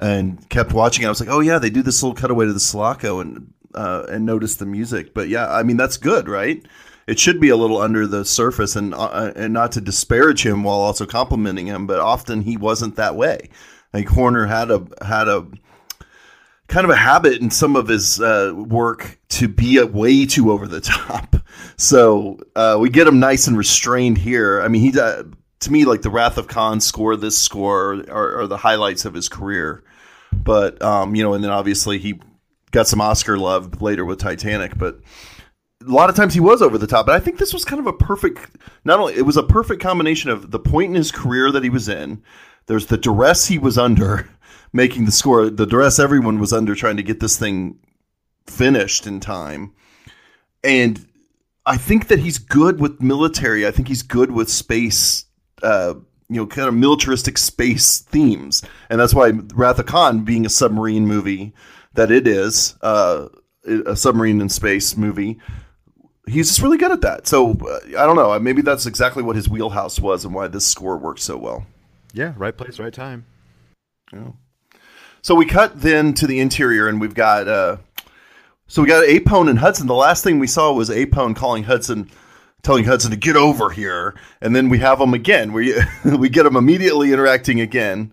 and 0.00 0.48
kept 0.48 0.72
watching. 0.72 1.04
it. 1.04 1.06
I 1.06 1.10
was 1.10 1.20
like, 1.20 1.28
oh 1.28 1.40
yeah, 1.40 1.58
they 1.58 1.70
do 1.70 1.82
this 1.82 2.02
little 2.02 2.16
cutaway 2.16 2.46
to 2.46 2.52
the 2.52 2.60
Sulaco 2.60 3.20
and 3.20 3.52
uh, 3.74 4.06
and 4.08 4.26
notice 4.26 4.56
the 4.56 4.66
music. 4.66 5.14
But 5.14 5.28
yeah, 5.28 5.48
I 5.52 5.62
mean 5.62 5.76
that's 5.76 5.96
good, 5.96 6.28
right? 6.28 6.64
It 7.06 7.18
should 7.18 7.40
be 7.40 7.48
a 7.48 7.56
little 7.56 7.78
under 7.78 8.06
the 8.06 8.24
surface, 8.24 8.76
and 8.76 8.94
uh, 8.94 9.32
and 9.36 9.52
not 9.52 9.72
to 9.72 9.80
disparage 9.80 10.44
him 10.44 10.62
while 10.64 10.78
also 10.78 11.06
complimenting 11.06 11.66
him, 11.66 11.86
but 11.86 12.00
often 12.00 12.42
he 12.42 12.56
wasn't 12.56 12.96
that 12.96 13.16
way. 13.16 13.50
Like 13.92 14.08
Horner 14.08 14.46
had 14.46 14.70
a 14.70 14.86
had 15.04 15.28
a 15.28 15.46
kind 16.70 16.84
of 16.84 16.90
a 16.90 16.96
habit 16.96 17.40
in 17.40 17.50
some 17.50 17.74
of 17.74 17.88
his 17.88 18.20
uh, 18.20 18.52
work 18.54 19.18
to 19.28 19.48
be 19.48 19.76
a 19.78 19.86
way 19.86 20.24
too 20.24 20.52
over 20.52 20.66
the 20.66 20.80
top. 20.80 21.36
So 21.76 22.38
uh, 22.56 22.78
we 22.80 22.88
get 22.88 23.06
him 23.06 23.18
nice 23.18 23.46
and 23.46 23.58
restrained 23.58 24.18
here. 24.18 24.62
I 24.62 24.68
mean, 24.68 24.80
he 24.80 24.98
uh, 24.98 25.24
to 25.60 25.72
me 25.72 25.84
like 25.84 26.02
the 26.02 26.10
Wrath 26.10 26.38
of 26.38 26.46
Khan 26.46 26.80
score, 26.80 27.16
this 27.16 27.36
score 27.36 28.04
are, 28.08 28.40
are 28.40 28.46
the 28.46 28.56
highlights 28.56 29.04
of 29.04 29.14
his 29.14 29.28
career. 29.28 29.82
But 30.32 30.80
um, 30.80 31.14
you 31.14 31.22
know, 31.22 31.34
and 31.34 31.42
then 31.42 31.50
obviously 31.50 31.98
he 31.98 32.20
got 32.70 32.86
some 32.86 33.00
Oscar 33.00 33.36
love 33.36 33.82
later 33.82 34.04
with 34.04 34.18
Titanic, 34.18 34.78
but. 34.78 35.00
A 35.82 35.90
lot 35.90 36.10
of 36.10 36.14
times 36.14 36.34
he 36.34 36.40
was 36.40 36.60
over 36.60 36.76
the 36.76 36.86
top, 36.86 37.06
but 37.06 37.14
I 37.14 37.20
think 37.20 37.38
this 37.38 37.54
was 37.54 37.64
kind 37.64 37.80
of 37.80 37.86
a 37.86 37.92
perfect. 37.94 38.58
Not 38.84 39.00
only 39.00 39.14
it 39.14 39.24
was 39.24 39.38
a 39.38 39.42
perfect 39.42 39.80
combination 39.80 40.28
of 40.28 40.50
the 40.50 40.58
point 40.58 40.90
in 40.90 40.94
his 40.94 41.10
career 41.10 41.50
that 41.50 41.64
he 41.64 41.70
was 41.70 41.88
in. 41.88 42.22
There's 42.66 42.88
the 42.88 42.98
duress 42.98 43.46
he 43.46 43.56
was 43.56 43.78
under, 43.78 44.28
making 44.72 45.04
the 45.04 45.12
score. 45.12 45.50
The 45.50 45.66
duress 45.66 45.98
everyone 45.98 46.38
was 46.38 46.52
under 46.52 46.74
trying 46.74 46.96
to 46.96 47.02
get 47.02 47.20
this 47.20 47.38
thing 47.38 47.78
finished 48.46 49.06
in 49.06 49.20
time. 49.20 49.72
And 50.62 51.06
I 51.66 51.76
think 51.76 52.08
that 52.08 52.18
he's 52.18 52.38
good 52.38 52.80
with 52.80 53.02
military. 53.02 53.66
I 53.66 53.70
think 53.70 53.88
he's 53.88 54.02
good 54.02 54.30
with 54.30 54.50
space, 54.50 55.24
uh, 55.62 55.94
you 56.28 56.36
know, 56.36 56.46
kind 56.46 56.68
of 56.68 56.74
militaristic 56.74 57.38
space 57.38 57.98
themes. 57.98 58.62
And 58.88 59.00
that's 59.00 59.14
why 59.14 59.32
Wrath 59.54 59.78
of 59.78 59.86
Khan, 59.86 60.24
being 60.24 60.46
a 60.46 60.50
submarine 60.50 61.06
movie 61.06 61.54
that 61.94 62.10
it 62.10 62.26
is, 62.26 62.76
uh, 62.82 63.28
a 63.86 63.94
submarine 63.94 64.40
in 64.40 64.48
space 64.48 64.96
movie, 64.96 65.38
he's 66.26 66.48
just 66.48 66.62
really 66.62 66.78
good 66.78 66.92
at 66.92 67.02
that. 67.02 67.26
So 67.26 67.52
uh, 67.52 67.80
I 67.98 68.06
don't 68.06 68.16
know. 68.16 68.38
Maybe 68.38 68.62
that's 68.62 68.86
exactly 68.86 69.22
what 69.22 69.36
his 69.36 69.48
wheelhouse 69.48 70.00
was 70.00 70.24
and 70.24 70.34
why 70.34 70.48
this 70.48 70.66
score 70.66 70.96
works 70.96 71.22
so 71.22 71.36
well. 71.36 71.66
Yeah, 72.12 72.34
right 72.36 72.56
place, 72.56 72.78
right 72.78 72.92
time. 72.92 73.26
Yeah. 74.12 74.30
So 75.22 75.34
we 75.34 75.44
cut 75.44 75.80
then 75.80 76.14
to 76.14 76.26
the 76.26 76.40
interior, 76.40 76.88
and 76.88 77.00
we've 77.00 77.14
got 77.14 77.46
uh, 77.46 77.76
so 78.66 78.82
we 78.82 78.88
got 78.88 79.04
Apone 79.04 79.50
and 79.50 79.58
Hudson. 79.58 79.86
The 79.86 79.94
last 79.94 80.24
thing 80.24 80.38
we 80.38 80.46
saw 80.46 80.72
was 80.72 80.90
Apone 80.90 81.34
calling 81.34 81.64
Hudson, 81.64 82.08
telling 82.62 82.84
Hudson 82.84 83.10
to 83.10 83.16
get 83.16 83.36
over 83.36 83.70
here, 83.70 84.14
and 84.40 84.54
then 84.54 84.68
we 84.68 84.78
have 84.78 84.98
them 85.00 85.12
again. 85.12 85.52
We 85.52 85.74
we 86.04 86.28
get 86.28 86.44
them 86.44 86.56
immediately 86.56 87.12
interacting 87.12 87.60
again, 87.60 88.12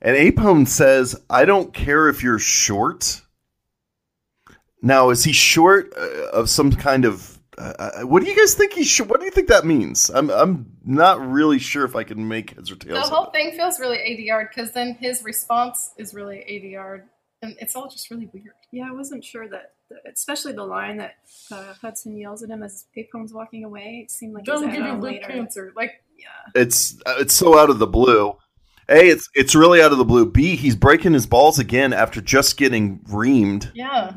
and 0.00 0.16
Apone 0.16 0.68
says, 0.68 1.20
"I 1.28 1.44
don't 1.44 1.74
care 1.74 2.08
if 2.08 2.22
you're 2.22 2.38
short." 2.38 3.22
Now, 4.80 5.10
is 5.10 5.24
he 5.24 5.32
short 5.32 5.92
uh, 5.96 6.30
of 6.30 6.48
some 6.48 6.72
kind 6.72 7.04
of? 7.04 7.35
Uh, 7.58 8.02
what 8.02 8.22
do 8.22 8.28
you 8.30 8.36
guys 8.36 8.54
think 8.54 8.72
he 8.74 8.84
short? 8.84 9.08
What 9.08 9.20
do 9.20 9.24
you 9.26 9.32
think 9.32 9.48
that 9.48 9.64
means? 9.64 10.10
I'm 10.10 10.30
I'm 10.30 10.66
not 10.84 11.20
really 11.26 11.58
sure 11.58 11.84
if 11.84 11.96
I 11.96 12.04
can 12.04 12.28
make 12.28 12.50
heads 12.54 12.70
or 12.70 12.74
The 12.76 12.86
tails. 12.86 13.06
of 13.06 13.10
whole 13.12 13.26
it. 13.26 13.32
thing 13.32 13.52
feels 13.56 13.80
really 13.80 13.98
ADR 13.98 14.48
because 14.48 14.72
then 14.72 14.94
his 15.00 15.22
response 15.24 15.92
is 15.96 16.12
really 16.14 16.38
ADR, 16.48 17.02
and 17.42 17.56
it's 17.60 17.74
all 17.74 17.88
just 17.88 18.10
really 18.10 18.28
weird. 18.32 18.52
Yeah, 18.72 18.88
I 18.88 18.92
wasn't 18.92 19.24
sure 19.24 19.48
that, 19.48 19.72
especially 20.12 20.52
the 20.52 20.64
line 20.64 20.98
that 20.98 21.14
uh, 21.50 21.72
Hudson 21.80 22.16
yells 22.16 22.42
at 22.42 22.50
him 22.50 22.62
as 22.62 22.84
Apone's 22.96 23.32
walking 23.32 23.64
away. 23.64 24.02
It 24.04 24.10
seemed 24.10 24.34
like 24.34 24.42
he's 24.46 24.60
Don't 24.60 24.70
give 24.70 24.84
you 24.84 24.92
lip 24.92 25.02
later. 25.02 25.26
cancer. 25.28 25.72
Like, 25.74 25.92
Yeah, 26.18 26.60
it's 26.62 26.98
uh, 27.06 27.16
it's 27.20 27.32
so 27.34 27.58
out 27.58 27.70
of 27.70 27.78
the 27.78 27.86
blue. 27.86 28.34
A, 28.88 29.08
it's 29.08 29.28
it's 29.34 29.54
really 29.54 29.80
out 29.82 29.92
of 29.92 29.98
the 29.98 30.04
blue. 30.04 30.30
B, 30.30 30.56
he's 30.56 30.76
breaking 30.76 31.12
his 31.14 31.26
balls 31.26 31.58
again 31.58 31.92
after 31.94 32.20
just 32.20 32.56
getting 32.58 32.98
reamed. 33.08 33.70
yeah. 33.74 34.12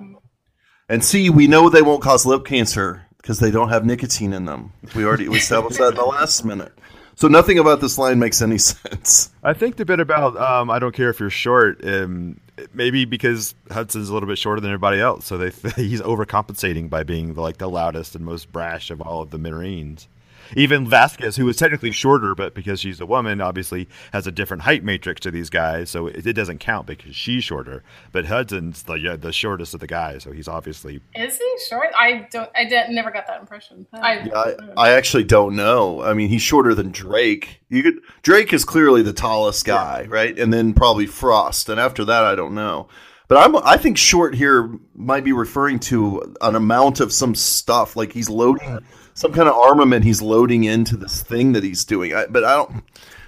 And 0.89 1.03
C, 1.05 1.29
we 1.29 1.47
know 1.47 1.69
they 1.69 1.81
won't 1.83 2.01
cause 2.01 2.25
lip 2.25 2.45
cancer 2.45 3.05
because 3.21 3.39
they 3.39 3.51
don't 3.51 3.69
have 3.69 3.85
nicotine 3.85 4.33
in 4.33 4.45
them. 4.45 4.73
We 4.95 5.05
already 5.05 5.27
we 5.27 5.37
established 5.37 5.77
that 5.77 5.89
in 5.89 5.95
the 5.95 6.05
last 6.05 6.43
minute. 6.43 6.73
So 7.15 7.27
nothing 7.27 7.59
about 7.59 7.81
this 7.81 7.97
line 7.97 8.17
makes 8.17 8.41
any 8.41 8.57
sense. 8.59 9.29
I 9.43 9.53
think 9.53 9.75
the 9.75 9.85
bit 9.85 9.99
about 9.99 10.37
um, 10.37 10.69
I 10.69 10.79
don't 10.79 10.95
care 10.95 11.09
if 11.09 11.19
you're 11.19 11.29
short, 11.29 11.85
um, 11.85 12.39
maybe 12.73 13.05
because 13.05 13.55
Hudson's 13.69 14.09
a 14.09 14.13
little 14.13 14.27
bit 14.27 14.37
shorter 14.37 14.61
than 14.61 14.71
everybody 14.71 14.99
else, 14.99 15.25
so 15.25 15.37
they 15.37 15.49
he's 15.75 16.01
overcompensating 16.01 16.89
by 16.89 17.03
being 17.03 17.33
the, 17.33 17.41
like 17.41 17.57
the 17.57 17.69
loudest 17.69 18.15
and 18.15 18.23
most 18.23 18.51
brash 18.51 18.89
of 18.89 19.01
all 19.01 19.21
of 19.21 19.31
the 19.31 19.37
Marines. 19.37 20.07
Even 20.55 20.87
Vasquez, 20.87 21.35
who 21.35 21.47
is 21.47 21.57
technically 21.57 21.91
shorter, 21.91 22.35
but 22.35 22.53
because 22.53 22.79
she's 22.79 22.99
a 22.99 23.05
woman, 23.05 23.41
obviously 23.41 23.87
has 24.13 24.27
a 24.27 24.31
different 24.31 24.63
height 24.63 24.83
matrix 24.83 25.21
to 25.21 25.31
these 25.31 25.49
guys, 25.49 25.89
so 25.89 26.07
it, 26.07 26.25
it 26.25 26.33
doesn't 26.33 26.59
count 26.59 26.87
because 26.87 27.15
she's 27.15 27.43
shorter. 27.43 27.83
But 28.11 28.25
Hudson's 28.25 28.83
the 28.83 28.95
yeah, 28.95 29.15
the 29.15 29.31
shortest 29.31 29.73
of 29.73 29.79
the 29.79 29.87
guys, 29.87 30.23
so 30.23 30.31
he's 30.31 30.47
obviously 30.47 31.01
Is 31.15 31.37
he 31.37 31.57
short? 31.69 31.89
I 31.97 32.27
don't. 32.31 32.49
I 32.55 32.65
did, 32.65 32.89
never 32.89 33.11
got 33.11 33.27
that 33.27 33.39
impression. 33.39 33.85
I, 33.93 34.19
Yeah, 34.19 34.33
I, 34.77 34.89
I 34.89 34.91
actually 34.91 35.23
don't 35.23 35.55
know. 35.55 36.01
I 36.01 36.13
mean, 36.13 36.29
he's 36.29 36.41
shorter 36.41 36.73
than 36.73 36.91
Drake. 36.91 37.61
You 37.69 37.83
could 37.83 37.99
Drake 38.21 38.53
is 38.53 38.65
clearly 38.65 39.01
the 39.01 39.13
tallest 39.13 39.65
guy, 39.65 40.05
right? 40.09 40.37
And 40.37 40.53
then 40.53 40.73
probably 40.73 41.05
Frost, 41.05 41.69
and 41.69 41.79
after 41.79 42.05
that, 42.05 42.23
I 42.23 42.35
don't 42.35 42.53
know. 42.53 42.87
But 43.29 43.37
I'm 43.37 43.55
I 43.57 43.77
think 43.77 43.97
short 43.97 44.33
here 44.33 44.71
might 44.95 45.23
be 45.23 45.33
referring 45.33 45.79
to 45.81 46.35
an 46.41 46.55
amount 46.55 46.99
of 46.99 47.13
some 47.13 47.35
stuff 47.35 47.95
like 47.95 48.11
he's 48.11 48.27
loading 48.27 48.79
some 49.19 49.33
kind 49.33 49.49
of 49.49 49.55
armament 49.55 50.05
he's 50.05 50.21
loading 50.21 50.63
into 50.63 50.95
this 50.95 51.21
thing 51.21 51.51
that 51.51 51.61
he's 51.61 51.83
doing. 51.83 52.13
I, 52.15 52.25
but 52.27 52.45
I 52.45 52.55
don't. 52.55 52.83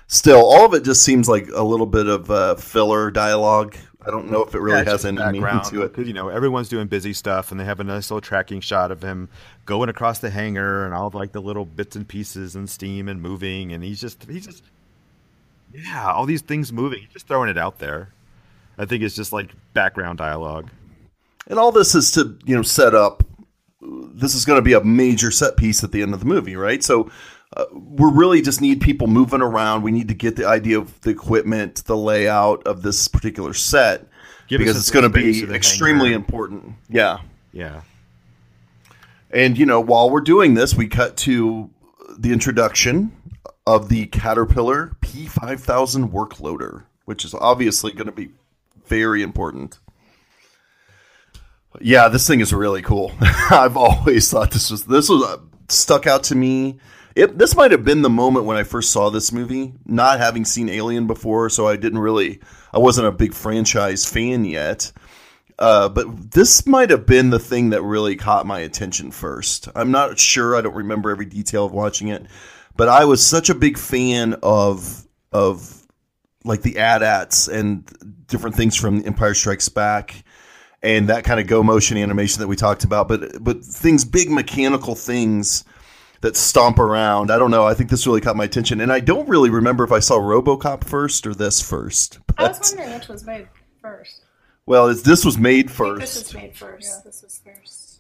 Still, 0.08 0.40
all 0.40 0.66
of 0.66 0.74
it 0.74 0.86
just 0.86 1.04
seems 1.04 1.28
like 1.28 1.50
a 1.54 1.64
little 1.64 1.86
bit 1.86 2.08
of 2.08 2.32
uh, 2.32 2.56
filler 2.56 3.12
dialogue. 3.12 3.76
I 4.06 4.10
don't 4.10 4.32
know 4.32 4.42
if 4.42 4.56
it 4.56 4.60
really 4.60 4.80
Yeah, 4.80 4.86
has 4.86 5.04
any 5.06 5.18
meaning 5.18 5.42
background, 5.42 5.66
to 5.66 5.82
it. 5.82 5.90
because 5.90 6.08
you 6.08 6.14
know 6.14 6.30
everyone's 6.30 6.70
doing 6.70 6.88
busy 6.88 7.12
stuff, 7.12 7.52
and 7.52 7.60
they 7.60 7.66
have 7.66 7.82
a 7.82 7.84
nice 7.84 8.10
little 8.10 8.22
tracking 8.22 8.62
shot 8.62 8.90
of 8.90 9.02
him 9.02 9.28
going 9.66 9.90
across 9.90 10.20
the 10.20 10.30
hangar 10.30 10.86
and 10.86 10.94
all 10.94 11.08
of 11.08 11.14
like 11.14 11.34
the 11.34 11.42
little 11.42 11.66
bits 11.66 11.98
and 11.98 12.08
pieces 12.08 12.56
and 12.56 12.70
steam 12.70 13.10
and 13.10 13.22
moving, 13.22 13.74
and 13.74 13.84
he's 13.84 14.00
just 14.00 14.24
he's 14.30 14.46
just 14.46 14.64
yeah, 15.74 16.10
all 16.10 16.26
these 16.26 16.42
things 16.42 16.72
moving. 16.72 17.00
He's 17.00 17.10
just 17.10 17.28
throwing 17.28 17.50
it 17.50 17.58
out 17.58 17.80
there. 17.80 18.14
I 18.78 18.86
think 18.86 19.04
it's 19.04 19.16
just 19.16 19.34
like 19.34 19.52
background 19.74 20.20
dialogue. 20.20 20.70
And 21.48 21.60
all 21.60 21.74
this 21.74 21.96
is 21.96 22.12
to 22.14 22.38
you 22.46 22.56
know 22.56 22.62
set 22.62 22.96
up. 22.96 23.24
This 23.82 24.36
is 24.36 24.46
going 24.46 24.58
to 24.58 24.62
be 24.62 24.74
a 24.74 24.84
major 24.84 25.32
set 25.32 25.58
piece 25.58 25.84
at 25.84 25.92
the 25.92 26.02
end 26.02 26.14
of 26.14 26.20
the 26.20 26.26
movie, 26.26 26.56
right? 26.56 26.84
So 26.84 27.10
uh, 27.58 27.66
we 27.74 28.10
really 28.12 28.42
just 28.42 28.62
need 28.62 28.80
people 28.80 29.08
moving 29.08 29.42
around. 29.42 29.82
We 29.82 29.92
need 29.92 30.08
to 30.08 30.14
get 30.14 30.36
the 30.36 30.48
idea 30.48 30.78
of 30.78 31.02
the 31.02 31.10
equipment, 31.10 31.84
the 31.86 31.98
layout 31.98 32.66
of 32.66 32.82
this 32.84 33.08
particular 33.08 33.54
set, 33.54 34.08
Give 34.48 34.60
because 34.60 34.78
it's 34.78 34.92
going 34.92 35.04
to 35.04 35.10
be 35.10 35.44
extremely 35.54 36.14
important. 36.14 36.76
Yeah. 36.90 37.20
Yeah, 37.54 37.82
And 39.30 39.58
you 39.58 39.66
know, 39.66 39.82
while 39.82 40.10
we're 40.10 40.22
doing 40.22 40.54
this, 40.54 40.74
we 40.74 40.88
cut 40.88 41.18
to 41.18 41.70
the 42.18 42.32
introduction 42.32 43.12
of 43.68 43.90
the 43.90 44.06
Caterpillar 44.08 44.96
P5000 45.02 46.12
workloader, 46.12 46.84
which 47.06 47.26
is 47.26 47.34
obviously 47.34 47.92
going 47.92 48.06
to 48.06 48.14
be 48.14 48.30
very 48.86 49.22
important. 49.22 49.80
Yeah, 51.80 52.10
this 52.10 52.28
thing 52.28 52.42
is 52.42 52.54
really 52.54 52.82
cool. 52.82 53.14
I've 53.22 53.78
always 53.78 54.30
thought 54.30 54.52
this 54.52 54.70
was 54.70 54.86
this 54.86 55.08
was 55.08 55.24
uh, 55.24 55.38
stuck 55.70 56.06
out 56.08 56.24
to 56.26 56.36
me. 56.36 56.80
It, 57.16 57.38
this 57.38 57.56
might 57.56 57.72
have 57.72 57.84
been 57.84 58.02
the 58.02 58.10
moment 58.10 58.46
when 58.46 58.58
I 58.58 58.64
first 58.64 58.92
saw 58.92 59.10
this 59.10 59.32
movie, 59.32 59.74
not 59.86 60.20
having 60.20 60.46
seen 60.46 60.70
Alien 60.70 61.08
before, 61.08 61.50
so 61.50 61.68
I 61.68 61.76
didn't 61.76 62.00
really, 62.00 62.40
I 62.74 62.80
wasn't 62.80 63.08
a 63.08 63.12
big 63.12 63.34
franchise 63.34 64.06
fan 64.06 64.46
yet. 64.46 64.94
Uh, 65.60 65.90
but 65.90 66.32
this 66.32 66.66
might 66.66 66.90
have 66.90 67.06
been 67.06 67.30
the 67.30 67.40
thing 67.40 67.70
that 67.70 67.84
really 67.84 68.16
caught 68.16 68.48
my 68.48 68.60
attention 68.60 69.12
first. 69.12 69.68
I'm 69.76 69.92
not 69.92 70.18
sure. 70.18 70.56
I 70.56 70.62
don't 70.62 70.74
remember 70.74 71.12
every 71.12 71.26
detail 71.26 71.66
of 71.66 71.74
watching 71.74 72.08
it, 72.08 72.26
but 72.76 72.88
I 72.88 73.06
was 73.06 73.26
such 73.26 73.50
a 73.50 73.56
big 73.56 73.78
fan 73.78 74.36
of 74.42 75.06
of 75.32 75.86
like 76.44 76.64
the 76.64 76.80
AT-ATs 76.80 77.48
and 77.48 77.86
different 78.26 78.56
things 78.56 78.76
from 78.76 79.06
Empire 79.06 79.36
Strikes 79.36 79.70
Back 79.70 80.24
and 80.84 81.10
that 81.10 81.24
kind 81.24 81.40
of 81.40 81.48
go 81.48 81.64
motion 81.64 81.98
animation 81.98 82.42
that 82.42 82.48
we 82.48 82.56
talked 82.56 82.84
about. 82.84 83.08
But 83.08 83.44
but 83.44 83.64
things, 83.64 84.06
big 84.06 84.30
mechanical 84.30 84.96
things 84.96 85.64
that 86.22 86.36
stomp 86.36 86.80
around. 86.80 87.32
I 87.32 87.38
don't 87.38 87.52
know. 87.52 87.66
I 87.66 87.74
think 87.74 87.90
this 87.90 88.06
really 88.08 88.22
caught 88.22 88.36
my 88.36 88.46
attention, 88.46 88.82
and 88.82 88.92
I 88.92 89.00
don't 89.00 89.28
really 89.28 89.50
remember 89.50 89.84
if 89.84 89.92
I 89.92 90.00
saw 90.00 90.20
RoboCop 90.20 90.84
first 90.84 91.26
or 91.28 91.34
this 91.34 91.62
first. 91.62 92.20
I 92.38 92.48
was 92.48 92.74
wondering 92.76 92.98
which 92.98 93.08
was 93.08 93.26
made 93.26 93.48
first. 93.82 94.22
well, 94.66 94.88
it's, 94.90 95.02
this 95.02 95.26
was 95.26 95.38
made 95.38 95.70
I 95.70 95.74
think 95.74 96.00
this 96.00 96.14
first. 96.14 96.26
was 96.26 96.34
made 96.34 96.56
first. 96.56 96.88
Yeah. 96.88 97.02
This 97.04 97.24
was 97.24 97.42
first. 97.44 98.00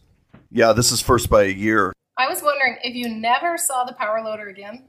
Yeah, 0.51 0.73
this 0.73 0.91
is 0.91 1.01
first 1.01 1.29
by 1.29 1.43
a 1.43 1.51
year. 1.51 1.93
I 2.17 2.27
was 2.27 2.43
wondering 2.43 2.77
if 2.83 2.93
you 2.93 3.09
never 3.09 3.57
saw 3.57 3.85
the 3.85 3.93
power 3.93 4.21
loader 4.23 4.49
again, 4.49 4.85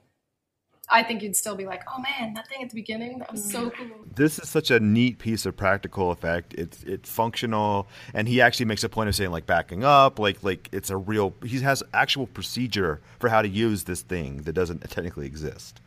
I 0.93 1.03
think 1.03 1.23
you'd 1.23 1.35
still 1.35 1.57
be 1.57 1.65
like, 1.65 1.83
"Oh 1.89 2.01
man, 2.01 2.35
that 2.35 2.47
thing 2.49 2.63
at 2.63 2.69
the 2.69 2.75
beginning, 2.75 3.19
that 3.19 3.33
was 3.33 3.51
so 3.51 3.71
mm. 3.71 3.75
cool." 3.75 4.07
this 4.15 4.39
is 4.39 4.49
such 4.49 4.71
a 4.71 4.79
neat 4.79 5.19
piece 5.19 5.47
of 5.47 5.57
practical 5.57 6.11
effect. 6.11 6.55
It's 6.55 6.83
it's 6.85 7.11
functional, 7.11 7.89
and 8.15 8.29
he 8.29 8.41
actually 8.41 8.67
makes 8.67 8.85
a 8.85 8.89
point 8.89 9.09
of 9.09 9.15
saying 9.15 9.31
like 9.31 9.47
backing 9.47 9.85
up, 9.85 10.19
like 10.19 10.43
like 10.43 10.69
it's 10.73 10.91
a 10.91 10.97
real. 10.97 11.35
He 11.45 11.61
has 11.61 11.83
actual 11.95 12.27
procedure 12.27 13.01
for 13.19 13.29
how 13.29 13.43
to 13.43 13.49
use 13.49 13.85
this 13.85 14.03
thing 14.03 14.43
that 14.43 14.53
doesn't 14.53 14.79
technically 14.91 15.27
exist. 15.27 15.81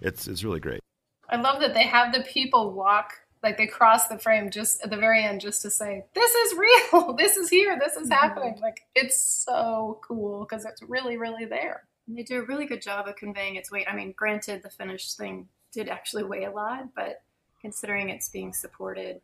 It's 0.00 0.28
it's 0.28 0.44
really 0.44 0.60
great. 0.60 0.80
I 1.28 1.36
love 1.36 1.60
that 1.60 1.74
they 1.74 1.84
have 1.84 2.12
the 2.12 2.20
people 2.22 2.72
walk 2.72 3.14
like 3.42 3.58
they 3.58 3.66
cross 3.66 4.08
the 4.08 4.18
frame 4.18 4.50
just 4.50 4.82
at 4.82 4.90
the 4.90 4.96
very 4.96 5.22
end 5.22 5.40
just 5.40 5.62
to 5.62 5.70
say, 5.70 6.04
"This 6.14 6.32
is 6.32 6.58
real. 6.58 7.14
This 7.18 7.36
is 7.36 7.50
here. 7.50 7.78
This 7.78 7.96
is 7.96 8.08
mm-hmm. 8.08 8.12
happening." 8.12 8.58
Like 8.62 8.80
it's 8.94 9.20
so 9.20 10.00
cool 10.02 10.46
because 10.48 10.64
it's 10.64 10.82
really, 10.82 11.16
really 11.16 11.44
there. 11.44 11.84
They 12.06 12.22
do 12.22 12.40
a 12.40 12.44
really 12.44 12.66
good 12.66 12.82
job 12.82 13.08
of 13.08 13.16
conveying 13.16 13.56
its 13.56 13.70
weight. 13.70 13.86
I 13.90 13.94
mean, 13.94 14.12
granted, 14.16 14.62
the 14.62 14.70
finished 14.70 15.16
thing 15.16 15.48
did 15.72 15.88
actually 15.88 16.24
weigh 16.24 16.44
a 16.44 16.50
lot, 16.50 16.94
but 16.94 17.22
considering 17.60 18.10
it's 18.10 18.28
being 18.28 18.52
supported 18.52 19.20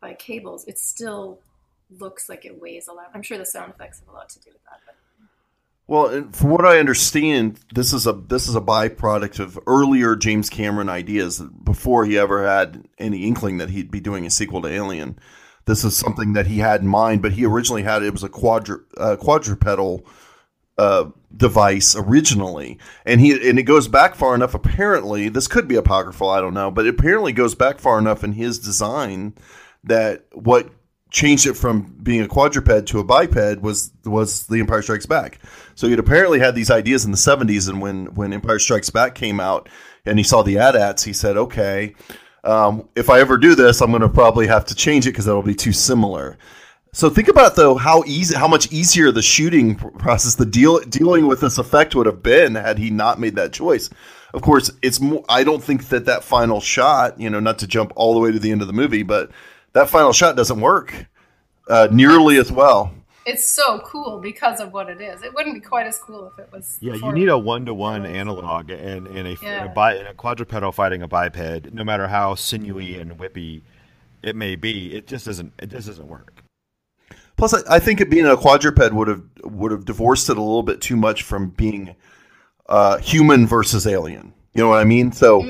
by 0.00 0.14
cables, 0.14 0.66
it 0.66 0.78
still 0.78 1.38
looks 1.98 2.28
like 2.28 2.44
it 2.44 2.60
weighs 2.60 2.88
a 2.88 2.92
lot. 2.92 3.10
I'm 3.14 3.22
sure 3.22 3.38
the 3.38 3.46
sound 3.46 3.72
effects 3.74 4.00
have 4.00 4.08
a 4.08 4.12
lot 4.12 4.28
to 4.30 4.40
do 4.40 4.50
with 4.52 4.64
that. 4.64 4.80
But 4.86 4.94
Well, 5.86 6.28
from 6.32 6.50
what 6.50 6.64
I 6.64 6.78
understand, 6.78 7.60
this 7.74 7.92
is 7.92 8.06
a 8.06 8.12
this 8.12 8.48
is 8.48 8.56
a 8.56 8.60
byproduct 8.60 9.38
of 9.38 9.58
earlier 9.66 10.16
James 10.16 10.48
Cameron 10.48 10.88
ideas 10.88 11.40
before 11.40 12.06
he 12.06 12.18
ever 12.18 12.46
had 12.46 12.88
any 12.98 13.26
inkling 13.26 13.58
that 13.58 13.70
he'd 13.70 13.90
be 13.90 14.00
doing 14.00 14.26
a 14.26 14.30
sequel 14.30 14.62
to 14.62 14.68
Alien. 14.68 15.18
This 15.66 15.84
is 15.84 15.96
something 15.96 16.32
that 16.32 16.46
he 16.46 16.58
had 16.58 16.80
in 16.80 16.88
mind, 16.88 17.22
but 17.22 17.32
he 17.32 17.44
originally 17.44 17.82
had 17.82 18.02
it 18.02 18.12
was 18.12 18.24
a 18.24 18.28
quadru, 18.28 18.80
uh, 18.96 19.16
quadrupedal 19.16 20.04
uh, 20.78 21.10
device 21.36 21.94
originally, 21.96 22.78
and 23.04 23.20
he 23.20 23.48
and 23.48 23.58
it 23.58 23.64
goes 23.64 23.88
back 23.88 24.14
far 24.14 24.34
enough. 24.34 24.54
Apparently, 24.54 25.28
this 25.28 25.48
could 25.48 25.68
be 25.68 25.76
apocryphal. 25.76 26.28
I 26.28 26.40
don't 26.40 26.54
know, 26.54 26.70
but 26.70 26.86
it 26.86 26.98
apparently 26.98 27.32
goes 27.32 27.54
back 27.54 27.78
far 27.78 27.98
enough 27.98 28.24
in 28.24 28.32
his 28.32 28.58
design 28.58 29.34
that 29.84 30.24
what 30.32 30.70
changed 31.10 31.46
it 31.46 31.54
from 31.54 31.94
being 32.02 32.22
a 32.22 32.28
quadruped 32.28 32.88
to 32.88 32.98
a 32.98 33.04
biped 33.04 33.60
was 33.60 33.92
was 34.04 34.46
the 34.46 34.60
Empire 34.60 34.82
Strikes 34.82 35.06
Back. 35.06 35.38
So 35.74 35.88
he'd 35.88 35.98
apparently 35.98 36.38
had 36.38 36.54
these 36.54 36.70
ideas 36.70 37.04
in 37.04 37.10
the 37.10 37.16
'70s, 37.16 37.68
and 37.68 37.80
when 37.80 38.06
when 38.14 38.32
Empire 38.32 38.58
Strikes 38.58 38.90
Back 38.90 39.14
came 39.14 39.40
out, 39.40 39.68
and 40.06 40.18
he 40.18 40.24
saw 40.24 40.42
the 40.42 40.58
AT-ATs, 40.58 41.04
he 41.04 41.12
said, 41.12 41.36
"Okay, 41.36 41.94
um, 42.44 42.88
if 42.96 43.10
I 43.10 43.20
ever 43.20 43.36
do 43.36 43.54
this, 43.54 43.80
I'm 43.80 43.90
going 43.90 44.02
to 44.02 44.08
probably 44.08 44.46
have 44.46 44.64
to 44.66 44.74
change 44.74 45.06
it 45.06 45.10
because 45.10 45.26
that'll 45.26 45.42
be 45.42 45.54
too 45.54 45.72
similar." 45.72 46.38
So 46.94 47.08
think 47.08 47.28
about 47.28 47.56
though 47.56 47.76
how 47.76 48.04
easy, 48.06 48.36
how 48.36 48.46
much 48.46 48.70
easier 48.70 49.10
the 49.10 49.22
shooting 49.22 49.76
process, 49.76 50.34
the 50.34 50.44
deal 50.44 50.78
dealing 50.80 51.26
with 51.26 51.40
this 51.40 51.56
effect 51.56 51.94
would 51.94 52.04
have 52.04 52.22
been 52.22 52.54
had 52.54 52.76
he 52.78 52.90
not 52.90 53.18
made 53.18 53.34
that 53.36 53.50
choice. 53.54 53.88
Of 54.34 54.42
course, 54.42 54.70
it's 54.82 55.00
more. 55.00 55.24
I 55.26 55.42
don't 55.42 55.64
think 55.64 55.88
that 55.88 56.04
that 56.04 56.22
final 56.22 56.60
shot, 56.60 57.18
you 57.18 57.30
know, 57.30 57.40
not 57.40 57.58
to 57.60 57.66
jump 57.66 57.92
all 57.96 58.12
the 58.12 58.20
way 58.20 58.30
to 58.30 58.38
the 58.38 58.50
end 58.50 58.60
of 58.60 58.66
the 58.66 58.74
movie, 58.74 59.02
but 59.04 59.30
that 59.72 59.88
final 59.88 60.12
shot 60.12 60.36
doesn't 60.36 60.60
work 60.60 61.06
uh, 61.66 61.88
nearly 61.90 62.36
as 62.36 62.52
well. 62.52 62.92
It's 63.24 63.46
so 63.46 63.78
cool 63.86 64.20
because 64.20 64.60
of 64.60 64.74
what 64.74 64.90
it 64.90 65.00
is. 65.00 65.22
It 65.22 65.32
wouldn't 65.32 65.54
be 65.54 65.60
quite 65.60 65.86
as 65.86 65.96
cool 65.98 66.30
if 66.30 66.38
it 66.38 66.50
was. 66.52 66.76
Yeah, 66.82 66.94
you 66.94 67.12
need 67.12 67.28
a 67.30 67.38
one 67.38 67.64
to 67.66 67.72
one 67.74 68.04
analog 68.04 68.68
and 68.70 69.06
in 69.06 69.26
a, 69.26 69.36
Yeah. 69.42 69.64
in 69.64 69.70
a, 69.70 69.74
bi- 69.74 69.94
in 69.96 70.06
a 70.06 70.12
quadrupedal 70.12 70.72
fighting 70.72 71.00
a 71.02 71.08
biped, 71.08 71.72
no 71.72 71.84
matter 71.84 72.08
how 72.08 72.34
sinewy 72.34 72.98
and 72.98 73.12
whippy 73.18 73.62
it 74.22 74.36
may 74.36 74.56
be, 74.56 74.94
it 74.94 75.06
just 75.06 75.24
doesn't 75.24 75.52
it 75.58 75.70
just 75.70 75.86
doesn't 75.86 76.08
work. 76.08 76.41
Plus, 77.36 77.54
I, 77.54 77.76
I 77.76 77.78
think 77.78 78.00
it 78.00 78.10
being 78.10 78.26
a 78.26 78.36
quadruped 78.36 78.92
would 78.92 79.08
have 79.08 79.22
would 79.44 79.72
have 79.72 79.84
divorced 79.84 80.30
it 80.30 80.36
a 80.36 80.42
little 80.42 80.62
bit 80.62 80.80
too 80.80 80.96
much 80.96 81.22
from 81.22 81.50
being 81.50 81.94
uh, 82.68 82.98
human 82.98 83.46
versus 83.46 83.86
alien. 83.86 84.32
You 84.54 84.62
know 84.62 84.68
what 84.68 84.80
I 84.80 84.84
mean? 84.84 85.12
So, 85.12 85.42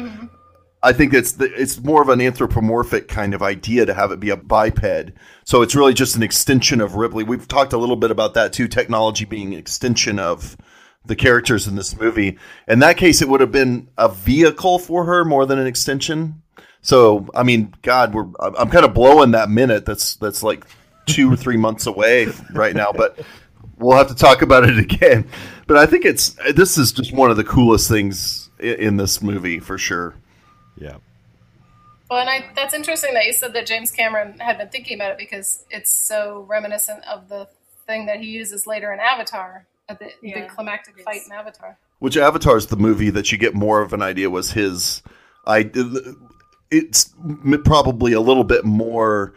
I 0.82 0.92
think 0.92 1.14
it's 1.14 1.32
the, 1.32 1.44
it's 1.44 1.80
more 1.80 2.02
of 2.02 2.08
an 2.08 2.20
anthropomorphic 2.20 3.06
kind 3.06 3.34
of 3.34 3.42
idea 3.42 3.86
to 3.86 3.94
have 3.94 4.10
it 4.10 4.18
be 4.18 4.30
a 4.30 4.36
biped. 4.36 5.12
So 5.44 5.62
it's 5.62 5.76
really 5.76 5.94
just 5.94 6.16
an 6.16 6.24
extension 6.24 6.80
of 6.80 6.96
Ripley. 6.96 7.22
We've 7.22 7.46
talked 7.46 7.72
a 7.72 7.78
little 7.78 7.96
bit 7.96 8.10
about 8.10 8.34
that 8.34 8.52
too. 8.52 8.66
Technology 8.66 9.24
being 9.24 9.52
an 9.52 9.60
extension 9.60 10.18
of 10.18 10.56
the 11.04 11.14
characters 11.14 11.68
in 11.68 11.76
this 11.76 11.98
movie. 11.98 12.38
In 12.66 12.80
that 12.80 12.96
case, 12.96 13.22
it 13.22 13.28
would 13.28 13.40
have 13.40 13.52
been 13.52 13.90
a 13.96 14.08
vehicle 14.08 14.80
for 14.80 15.04
her 15.04 15.24
more 15.24 15.46
than 15.46 15.58
an 15.58 15.66
extension. 15.68 16.42
So, 16.80 17.28
I 17.32 17.44
mean, 17.44 17.74
God, 17.82 18.12
we're 18.12 18.26
I'm 18.40 18.56
I'm 18.56 18.70
kind 18.70 18.84
of 18.84 18.92
blowing 18.92 19.32
that 19.32 19.48
minute. 19.48 19.86
That's 19.86 20.16
that's 20.16 20.42
like 20.42 20.66
two 21.06 21.32
or 21.32 21.36
three 21.36 21.56
months 21.56 21.86
away 21.86 22.28
right 22.52 22.74
now, 22.74 22.92
but 22.92 23.18
we'll 23.78 23.96
have 23.96 24.08
to 24.08 24.14
talk 24.14 24.42
about 24.42 24.64
it 24.68 24.78
again. 24.78 25.26
But 25.66 25.76
I 25.76 25.86
think 25.86 26.04
it's 26.04 26.36
this 26.54 26.76
is 26.78 26.92
just 26.92 27.12
one 27.12 27.30
of 27.30 27.36
the 27.36 27.44
coolest 27.44 27.88
things 27.88 28.50
i- 28.60 28.64
in 28.64 28.96
this 28.96 29.22
movie 29.22 29.58
for 29.60 29.78
sure. 29.78 30.14
Yeah. 30.76 30.96
Well, 32.10 32.20
and 32.20 32.28
I, 32.28 32.50
that's 32.54 32.74
interesting 32.74 33.14
that 33.14 33.24
you 33.24 33.32
said 33.32 33.54
that 33.54 33.66
James 33.66 33.90
Cameron 33.90 34.38
had 34.38 34.58
been 34.58 34.68
thinking 34.68 34.96
about 34.96 35.12
it 35.12 35.18
because 35.18 35.64
it's 35.70 35.90
so 35.90 36.44
reminiscent 36.48 37.02
of 37.04 37.28
the 37.28 37.48
thing 37.86 38.04
that 38.06 38.20
he 38.20 38.26
uses 38.26 38.66
later 38.66 38.92
in 38.92 39.00
Avatar, 39.00 39.66
at 39.88 39.98
the, 39.98 40.12
Yeah, 40.20 40.42
the 40.42 40.46
climactic 40.46 40.98
it 40.98 41.04
fight 41.04 41.22
in 41.24 41.32
Avatar. 41.32 41.78
Which 42.00 42.16
Avatar's 42.18 42.66
the 42.66 42.76
movie 42.76 43.08
that 43.10 43.32
you 43.32 43.38
get 43.38 43.54
more 43.54 43.80
of 43.80 43.92
an 43.94 44.02
idea 44.02 44.28
was 44.28 44.50
his. 44.52 45.02
I 45.46 45.70
it's 46.70 47.14
probably 47.64 48.12
a 48.12 48.20
little 48.20 48.44
bit 48.44 48.64
more 48.64 49.34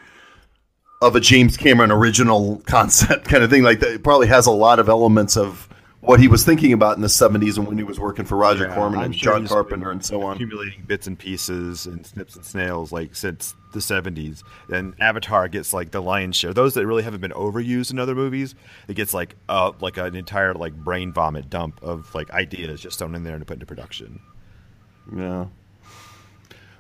of 1.02 1.16
a 1.16 1.20
James 1.20 1.58
Cameron 1.58 1.92
original 1.92 2.62
concept 2.66 3.26
kind 3.30 3.44
of 3.44 3.50
thing. 3.50 3.64
Like 3.64 3.80
that, 3.82 3.92
it 3.94 4.04
probably 4.04 4.28
has 4.28 4.46
a 4.48 4.52
lot 4.52 4.80
of 4.80 4.90
elements 4.90 5.36
of 5.38 5.68
what 6.02 6.20
he 6.20 6.28
was 6.28 6.46
thinking 6.46 6.72
about 6.72 6.96
in 6.96 7.02
the 7.02 7.08
70s 7.08 7.58
and 7.58 7.66
when 7.68 7.80
he 7.80 7.84
was 7.84 8.00
working 8.00 8.26
for 8.26 8.36
Roger 8.38 8.68
Yeah, 8.68 8.76
Corman 8.76 9.00
I'm 9.00 9.06
and 9.06 9.16
sure 9.16 9.34
John 9.34 9.48
Carpenter 9.48 9.90
and 9.90 10.06
so 10.06 10.22
on. 10.22 10.36
accumulating 10.36 10.84
bits 10.86 11.08
and 11.08 11.18
pieces 11.18 11.88
and 11.88 12.06
snips 12.06 12.36
and 12.36 12.46
snails 12.46 12.92
like 12.92 13.16
since 13.16 13.56
the 13.74 13.80
70s. 13.80 14.44
And 14.70 14.94
Avatar 15.02 15.48
gets 15.48 15.74
like 15.74 15.90
the 15.90 16.02
lion's 16.02 16.36
share. 16.36 16.54
Those 16.54 16.76
that 16.76 16.86
really 16.86 17.02
haven't 17.02 17.22
been 17.22 17.32
overused 17.32 17.90
in 17.90 17.98
other 17.98 18.14
movies, 18.14 18.54
it 18.88 18.94
gets 18.94 19.16
like 19.16 19.36
uh 19.50 19.72
like 19.82 19.98
an 19.98 20.16
entire 20.16 20.54
like 20.54 20.76
brain 20.76 21.12
vomit 21.12 21.50
dump 21.50 21.82
of 21.82 22.14
like 22.14 22.30
ideas 22.30 22.82
just 22.82 23.00
thrown 23.00 23.16
in 23.16 23.24
there 23.24 23.40
to 23.40 23.46
put 23.46 23.56
into 23.56 23.66
production. 23.66 24.20
Yeah. 25.16 25.46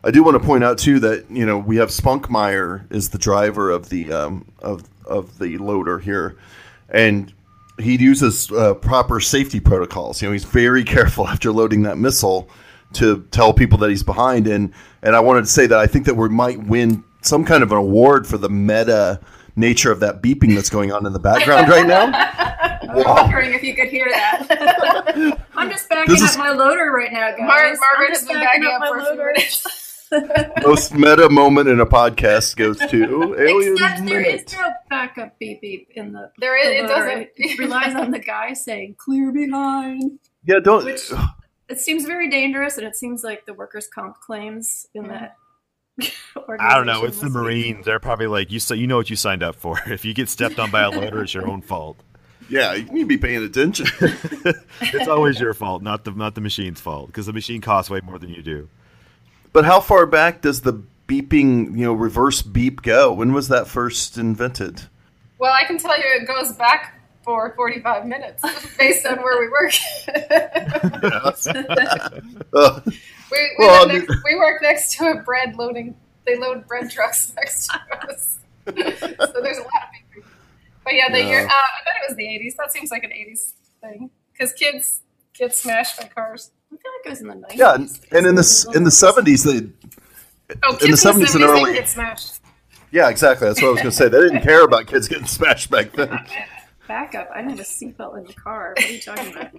I 0.05 0.11
do 0.11 0.23
want 0.23 0.39
to 0.39 0.45
point 0.45 0.63
out 0.63 0.77
too 0.77 0.99
that 1.01 1.25
you 1.31 1.45
know 1.45 1.57
we 1.57 1.77
have 1.77 1.89
Spunkmeyer 1.89 2.91
is 2.91 3.09
the 3.09 3.17
driver 3.17 3.69
of 3.71 3.89
the 3.89 4.11
um, 4.13 4.45
of 4.59 4.83
of 5.05 5.39
the 5.39 5.57
loader 5.57 5.97
here, 5.99 6.37
and 6.89 7.33
he 7.79 7.95
uses 7.97 8.51
uh, 8.51 8.73
proper 8.75 9.19
safety 9.19 9.59
protocols. 9.59 10.21
You 10.21 10.27
know, 10.29 10.33
he's 10.33 10.45
very 10.45 10.83
careful 10.95 11.27
after 11.27 11.51
loading 11.51 11.81
that 11.83 11.97
missile 11.97 12.47
to 12.93 13.23
tell 13.31 13.51
people 13.51 13.77
that 13.79 13.89
he's 13.89 14.03
behind. 14.03 14.47
And 14.47 14.71
and 15.01 15.15
I 15.15 15.19
wanted 15.19 15.41
to 15.41 15.47
say 15.51 15.65
that 15.67 15.79
I 15.79 15.87
think 15.87 16.05
that 16.05 16.15
we 16.15 16.29
might 16.29 16.59
win 16.63 17.03
some 17.21 17.43
kind 17.43 17.63
of 17.63 17.71
an 17.71 17.77
award 17.79 18.27
for 18.27 18.37
the 18.37 18.49
meta 18.49 19.19
nature 19.55 19.91
of 19.91 19.99
that 20.01 20.21
beeping 20.21 20.53
that's 20.53 20.69
going 20.69 20.91
on 20.91 21.05
in 21.07 21.13
the 21.13 21.19
background 21.19 21.67
right 21.69 21.87
now. 21.87 22.11
I 22.13 22.93
was 22.93 23.05
wondering 23.05 23.53
if 23.53 23.63
you 23.63 23.73
could 23.73 23.87
hear 23.87 24.05
that. 24.11 25.39
I'm 25.55 25.69
just 25.71 25.89
backing 25.89 26.13
This 26.13 26.21
up 26.23 26.29
is- 26.29 26.37
my 26.37 26.51
loader 26.51 26.91
right 26.91 27.11
now, 27.11 27.31
guys. 27.31 27.39
Mar- 27.39 27.75
Margaret 27.97 28.09
just 28.09 28.21
has 28.21 28.27
been 28.27 28.39
backing 28.41 28.65
up 28.65 28.79
my 28.79 28.87
for 28.89 28.97
a 28.97 29.01
few 29.01 29.09
loader. 29.11 29.31
minutes. 29.35 29.84
Most 30.63 30.93
meta 30.93 31.29
moment 31.29 31.67
in 31.67 31.79
a 31.79 31.85
podcast 31.85 32.55
goes 32.55 32.77
to 32.77 33.35
aliens. 33.39 33.79
Except 33.81 34.05
there 34.05 34.21
is 34.21 34.27
Minute. 34.45 34.55
no 34.59 34.69
backup 34.89 35.39
beep 35.39 35.61
beep 35.61 35.89
in 35.95 36.13
the. 36.13 36.31
There 36.39 36.57
is. 36.57 36.65
the 36.65 36.85
It 36.85 36.87
doesn't. 36.87 37.29
It 37.37 37.59
relies 37.59 37.95
on 37.95 38.11
the 38.11 38.19
guy 38.19 38.53
saying 38.53 38.95
"clear 38.97 39.31
behind." 39.31 40.19
Yeah, 40.45 40.59
don't. 40.63 40.85
Which- 40.85 41.11
It 41.67 41.79
seems 41.79 42.05
very 42.05 42.29
dangerous, 42.29 42.77
and 42.77 42.85
it 42.85 42.95
seems 42.95 43.23
like 43.23 43.45
the 43.47 43.53
workers' 43.55 43.87
comp 43.87 44.19
claims 44.21 44.85
in 44.93 45.07
that. 45.07 45.35
I 46.59 46.75
don't 46.75 46.85
know. 46.85 47.05
It's 47.05 47.17
the 47.19 47.23
must 47.25 47.33
be- 47.35 47.39
Marines. 47.41 47.85
They're 47.85 47.99
probably 47.99 48.27
like 48.27 48.51
you. 48.51 48.59
So 48.59 48.73
you 48.75 48.85
know 48.85 48.97
what 48.97 49.09
you 49.09 49.15
signed 49.15 49.41
up 49.43 49.55
for. 49.55 49.79
If 49.87 50.05
you 50.05 50.13
get 50.13 50.29
stepped 50.29 50.59
on 50.59 50.69
by 50.69 50.83
a 50.83 50.89
loader, 50.91 51.23
it's 51.23 51.33
your 51.33 51.47
own 51.47 51.61
fault. 51.61 51.97
Yeah, 52.47 52.73
you 52.75 52.83
need 52.91 52.99
to 53.01 53.05
be 53.07 53.17
paying 53.17 53.43
attention. 53.43 53.87
It's 54.81 55.07
always 55.07 55.39
your 55.39 55.55
fault, 55.55 55.81
not 55.81 56.03
the 56.03 56.11
not 56.11 56.35
the 56.35 56.41
machine's 56.41 56.79
fault, 56.79 57.07
because 57.07 57.25
the 57.25 57.33
machine 57.33 57.61
costs 57.61 57.89
way 57.89 58.01
more 58.03 58.19
than 58.19 58.29
you 58.29 58.43
do. 58.43 58.69
But 59.55 59.63
how 59.65 59.79
far 59.79 60.05
back 60.05 60.41
does 60.41 60.61
the 60.61 60.73
beeping, 61.07 61.77
you 61.77 61.85
know, 61.85 61.93
reverse 61.93 62.41
beep 62.41 62.81
go? 62.81 63.13
When 63.13 63.31
was 63.31 63.47
that 63.47 63.67
first 63.67 64.17
invented? 64.17 64.81
Well, 65.39 65.53
I 65.53 65.63
can 65.63 65.77
tell 65.77 65.97
you 65.97 66.03
it 66.21 66.27
goes 66.27 66.51
back 66.51 66.99
for 67.23 67.53
45 67.55 68.05
minutes 68.05 68.43
based 68.77 69.05
on 69.05 69.19
where 69.23 69.39
we 69.39 69.47
work. 69.49 69.71
Uh, 72.53 72.79
we, 72.85 72.91
we, 73.31 73.55
Well, 73.57 73.87
live 73.87 73.89
I 73.89 73.93
mean- 73.93 74.05
next, 74.07 74.23
we 74.23 74.35
work 74.35 74.61
next 74.61 74.91
to 74.97 75.05
a 75.07 75.15
bread 75.23 75.55
loading. 75.55 75.95
They 76.25 76.37
load 76.37 76.67
bread 76.67 76.89
trucks 76.91 77.33
next 77.35 77.67
to 77.67 77.79
us. 78.09 78.37
so 78.65 78.71
there's 78.71 79.57
a 79.57 79.61
lot 79.61 79.83
of 79.83 80.13
people. 80.13 80.29
But 80.83 80.93
yeah, 80.93 81.09
the 81.11 81.19
Yeah. 81.19 81.27
year. 81.27 81.45
Uh, 81.45 81.49
I 81.49 81.83
bet 81.85 81.95
it 82.03 82.09
was 82.09 82.17
the 82.17 82.23
80s. 82.25 82.55
That 82.57 82.71
seems 82.71 82.91
like 82.91 83.03
an 83.03 83.11
80s 83.11 83.53
thing 83.81 84.09
because 84.31 84.53
kids 84.53 85.01
get 85.33 85.55
smashed 85.55 85.99
by 85.99 86.07
cars. 86.07 86.51
I 86.75 86.81
feel 86.81 86.91
like 86.91 87.05
it 87.05 87.09
was 87.09 87.21
in 87.21 87.27
the 87.27 87.33
90s. 87.35 87.55
yeah, 87.57 87.75
and, 87.75 87.99
and 88.11 88.27
in 88.27 88.35
the 88.35 88.71
in 88.75 88.83
the 88.83 88.91
seventies, 88.91 89.43
they 89.43 89.69
Oh, 90.63 90.73
In 90.73 90.73
the 90.73 90.77
kids 90.87 91.05
in 91.05 91.19
the 91.19 91.25
70s 91.25 91.29
70s, 91.31 91.35
and 91.35 91.43
early- 91.43 91.73
get 91.73 91.87
smashed. 91.87 92.39
yeah, 92.91 93.09
exactly. 93.09 93.47
That's 93.47 93.61
what 93.61 93.69
I 93.69 93.71
was 93.71 93.79
going 93.81 93.89
to 93.91 93.95
say. 93.95 94.09
They 94.09 94.19
didn't 94.19 94.41
care 94.43 94.63
about 94.63 94.85
kids 94.85 95.07
getting 95.07 95.25
smashed 95.25 95.71
back 95.71 95.91
then. 95.93 96.09
Backup. 96.87 97.31
I 97.33 97.37
didn't 97.41 97.51
have 97.57 97.59
a 97.61 97.63
seatbelt 97.63 98.17
in 98.19 98.25
the 98.25 98.33
car. 98.33 98.73
What 98.77 98.85
are 98.85 98.91
you 98.91 98.99
talking 98.99 99.31
about? 99.33 99.51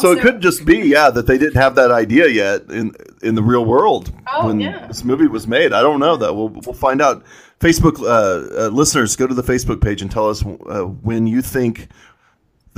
so 0.00 0.12
it 0.12 0.20
could 0.20 0.40
just 0.40 0.64
be, 0.64 0.78
yeah, 0.78 1.10
that 1.10 1.26
they 1.26 1.38
didn't 1.38 1.54
have 1.60 1.74
that 1.76 1.90
idea 1.90 2.28
yet 2.28 2.62
in 2.70 2.92
in 3.22 3.34
the 3.34 3.42
real 3.42 3.64
world 3.64 4.12
Oh, 4.32 4.46
when 4.46 4.60
yeah. 4.60 4.86
this 4.88 5.04
movie 5.04 5.26
was 5.26 5.46
made. 5.46 5.72
I 5.72 5.80
don't 5.80 6.00
know 6.00 6.16
that. 6.16 6.34
We'll 6.34 6.48
we'll 6.48 6.74
find 6.74 7.00
out. 7.00 7.24
Facebook 7.60 7.98
uh, 8.00 8.66
uh, 8.66 8.68
listeners, 8.68 9.16
go 9.16 9.26
to 9.26 9.34
the 9.34 9.42
Facebook 9.42 9.80
page 9.80 10.00
and 10.00 10.08
tell 10.10 10.28
us 10.28 10.44
uh, 10.46 10.82
when 10.84 11.26
you 11.26 11.42
think 11.42 11.88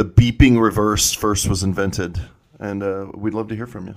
the 0.00 0.06
beeping 0.06 0.58
reverse 0.58 1.12
first 1.12 1.46
was 1.46 1.62
invented, 1.62 2.18
and 2.58 2.82
uh, 2.82 3.06
we'd 3.14 3.34
love 3.34 3.48
to 3.48 3.54
hear 3.54 3.66
from 3.66 3.86
you. 3.86 3.94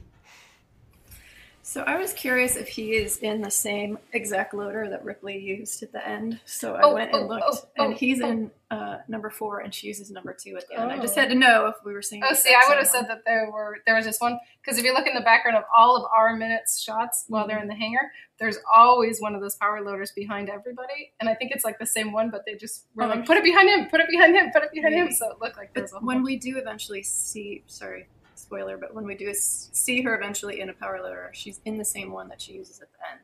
So 1.65 1.82
I 1.84 1.95
was 1.97 2.12
curious 2.12 2.58
if 2.58 2.67
he 2.67 2.91
is 2.93 3.19
in 3.19 3.39
the 3.41 3.49
same 3.49 3.97
exact 4.12 4.54
loader 4.54 4.89
that 4.89 5.06
Ripley 5.06 5.39
used 5.39 5.82
at 5.82 5.93
the 5.93 6.06
end. 6.06 6.41
So 6.43 6.76
I 6.76 6.82
Oh, 6.82 6.93
went 6.93 7.12
oh, 7.13 7.19
and 7.21 7.30
looked, 7.30 7.45
oh, 7.47 7.58
and 7.78 7.93
oh, 7.93 7.97
he's 7.97 8.21
oh. 8.21 8.28
in 8.28 8.52
uh, 8.69 8.97
number 9.08 9.30
four, 9.30 9.60
and 9.62 9.73
she 9.73 9.88
uses 9.88 10.12
number 10.12 10.34
two 10.34 10.58
at 10.58 10.67
the 10.67 10.78
end. 10.78 10.91
I 10.91 10.99
just 10.99 11.17
Oh. 11.17 11.21
had 11.21 11.30
to 11.30 11.36
know 11.36 11.67
if 11.67 11.76
we 11.86 11.93
were 11.93 12.02
seeing. 12.02 12.21
Oh, 12.30 12.34
see, 12.34 12.54
I 12.54 12.67
would 12.67 12.80
have 12.80 12.88
said 12.88 13.08
that 13.08 13.23
there 13.26 13.49
were 13.49 13.78
there 13.86 13.95
was 13.95 14.04
just 14.04 14.19
one 14.19 14.38
because 14.62 14.78
if 14.78 14.84
you 14.84 14.93
look 14.93 15.08
in 15.08 15.13
the 15.15 15.21
background 15.21 15.56
of 15.56 15.63
all 15.73 15.95
of 15.95 16.04
our 16.13 16.36
minutes 16.36 16.82
shots 16.82 17.23
while 17.30 17.47
they're 17.47 17.62
in 17.62 17.69
the 17.69 17.76
hangar, 17.76 18.12
there's 18.39 18.58
always 18.76 19.21
one 19.21 19.34
of 19.34 19.39
those 19.39 19.56
power 19.56 19.82
loaders 19.82 20.12
behind 20.12 20.49
everybody, 20.49 21.13
and 21.21 21.30
I 21.30 21.34
think 21.34 21.54
it's 21.56 21.63
like 21.63 21.80
the 21.80 21.86
same 21.86 22.12
one, 22.12 22.30
but 22.30 22.45
they 22.45 22.56
just 22.56 22.88
were 22.93 23.04
Oh, 23.04 23.08
like, 23.08 23.26
put 23.26 23.38
it 23.38 23.43
behind 23.45 23.69
him, 23.69 23.88
put 23.89 24.02
it 24.02 24.10
behind 24.10 24.36
him, 24.36 24.52
put 24.52 24.63
it 24.63 24.71
behind 24.73 24.95
him, 24.95 25.12
so 25.13 25.32
it 25.32 25.38
looked 25.39 25.56
like 25.56 25.73
there 25.73 25.88
But 25.89 26.02
a 26.02 26.06
when 26.06 26.23
we 26.23 26.36
do 26.36 26.58
eventually 26.58 27.04
see, 27.04 27.63
sorry, 27.67 28.08
spoiler, 28.39 28.78
but 28.78 28.93
when 28.93 29.06
we 29.06 29.15
do 29.15 29.34
see 29.34 30.02
her 30.02 30.15
eventually 30.15 30.60
in 30.62 30.69
a 30.69 30.74
power 30.74 31.00
loader, 31.02 31.30
she's 31.34 31.60
in 31.65 31.78
the 31.78 31.86
same 31.86 32.12
one 32.12 32.28
that 32.30 32.41
she 32.41 32.54
uses 32.54 32.82
at 32.82 32.88
the 32.91 32.98
end. 33.12 33.19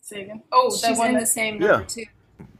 Say 0.00 0.22
again. 0.22 0.42
Oh, 0.52 0.70
she's 0.74 0.98
one 0.98 1.08
in 1.08 1.14
the 1.14 1.20
that 1.20 1.26
same 1.26 1.60
Yeah. 1.60 1.68
number 1.68 1.84
two. 1.86 2.04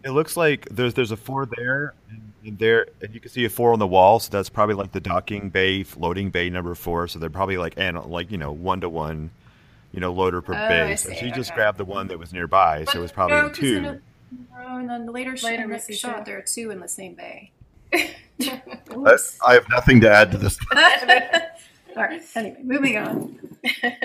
It 0.04 0.10
looks 0.10 0.36
like 0.36 0.66
there's 0.70 0.94
there's 0.94 1.10
a 1.10 1.16
four 1.16 1.46
there, 1.56 1.94
and, 2.10 2.32
and 2.44 2.58
there, 2.58 2.86
and 3.02 3.12
you 3.14 3.20
can 3.20 3.30
see 3.30 3.44
a 3.44 3.48
four 3.50 3.72
on 3.72 3.78
the 3.78 3.86
wall. 3.86 4.20
So 4.20 4.30
that's 4.30 4.48
probably 4.48 4.74
like 4.74 4.92
the 4.92 5.00
docking 5.00 5.48
bay, 5.50 5.84
loading 5.96 6.30
bay 6.30 6.48
number 6.50 6.74
four. 6.74 7.08
So 7.08 7.18
they're 7.18 7.28
probably 7.30 7.56
like 7.56 7.74
and 7.76 8.02
like 8.06 8.30
you 8.30 8.38
know 8.38 8.52
one 8.52 8.80
to 8.82 8.88
one, 8.88 9.30
you 9.92 10.00
know 10.00 10.12
loader 10.12 10.40
per 10.42 10.54
Oh, 10.54 10.68
bay. 10.68 10.96
So 10.96 11.10
see, 11.10 11.16
she 11.16 11.30
just 11.32 11.52
grabbed 11.54 11.78
the 11.78 11.84
one 11.84 12.06
that 12.08 12.18
was 12.18 12.32
nearby. 12.32 12.84
So 12.84 12.98
it 12.98 13.02
was 13.02 13.12
probably 13.12 13.36
no, 13.36 13.48
two. 13.50 13.76
in 13.76 13.84
a- 13.84 14.00
no, 14.62 14.76
and 14.78 14.88
then 14.88 15.06
later, 15.06 15.32
Later 15.32 15.44
later 15.44 15.62
in 15.64 15.70
the 15.70 15.92
shot, 15.94 16.18
two. 16.18 16.24
there 16.30 16.38
are 16.38 16.42
two 16.42 16.70
in 16.70 16.80
the 16.80 16.88
same 16.88 17.14
bay. 17.14 17.50
I, 17.92 19.16
I 19.46 19.54
have 19.54 19.68
nothing 19.70 20.00
to 20.02 20.10
add 20.10 20.30
to 20.32 20.38
this. 20.38 20.58
All 21.96 22.02
right. 22.02 22.22
Anyway, 22.34 22.60
moving 22.62 22.96
on. 22.98 23.38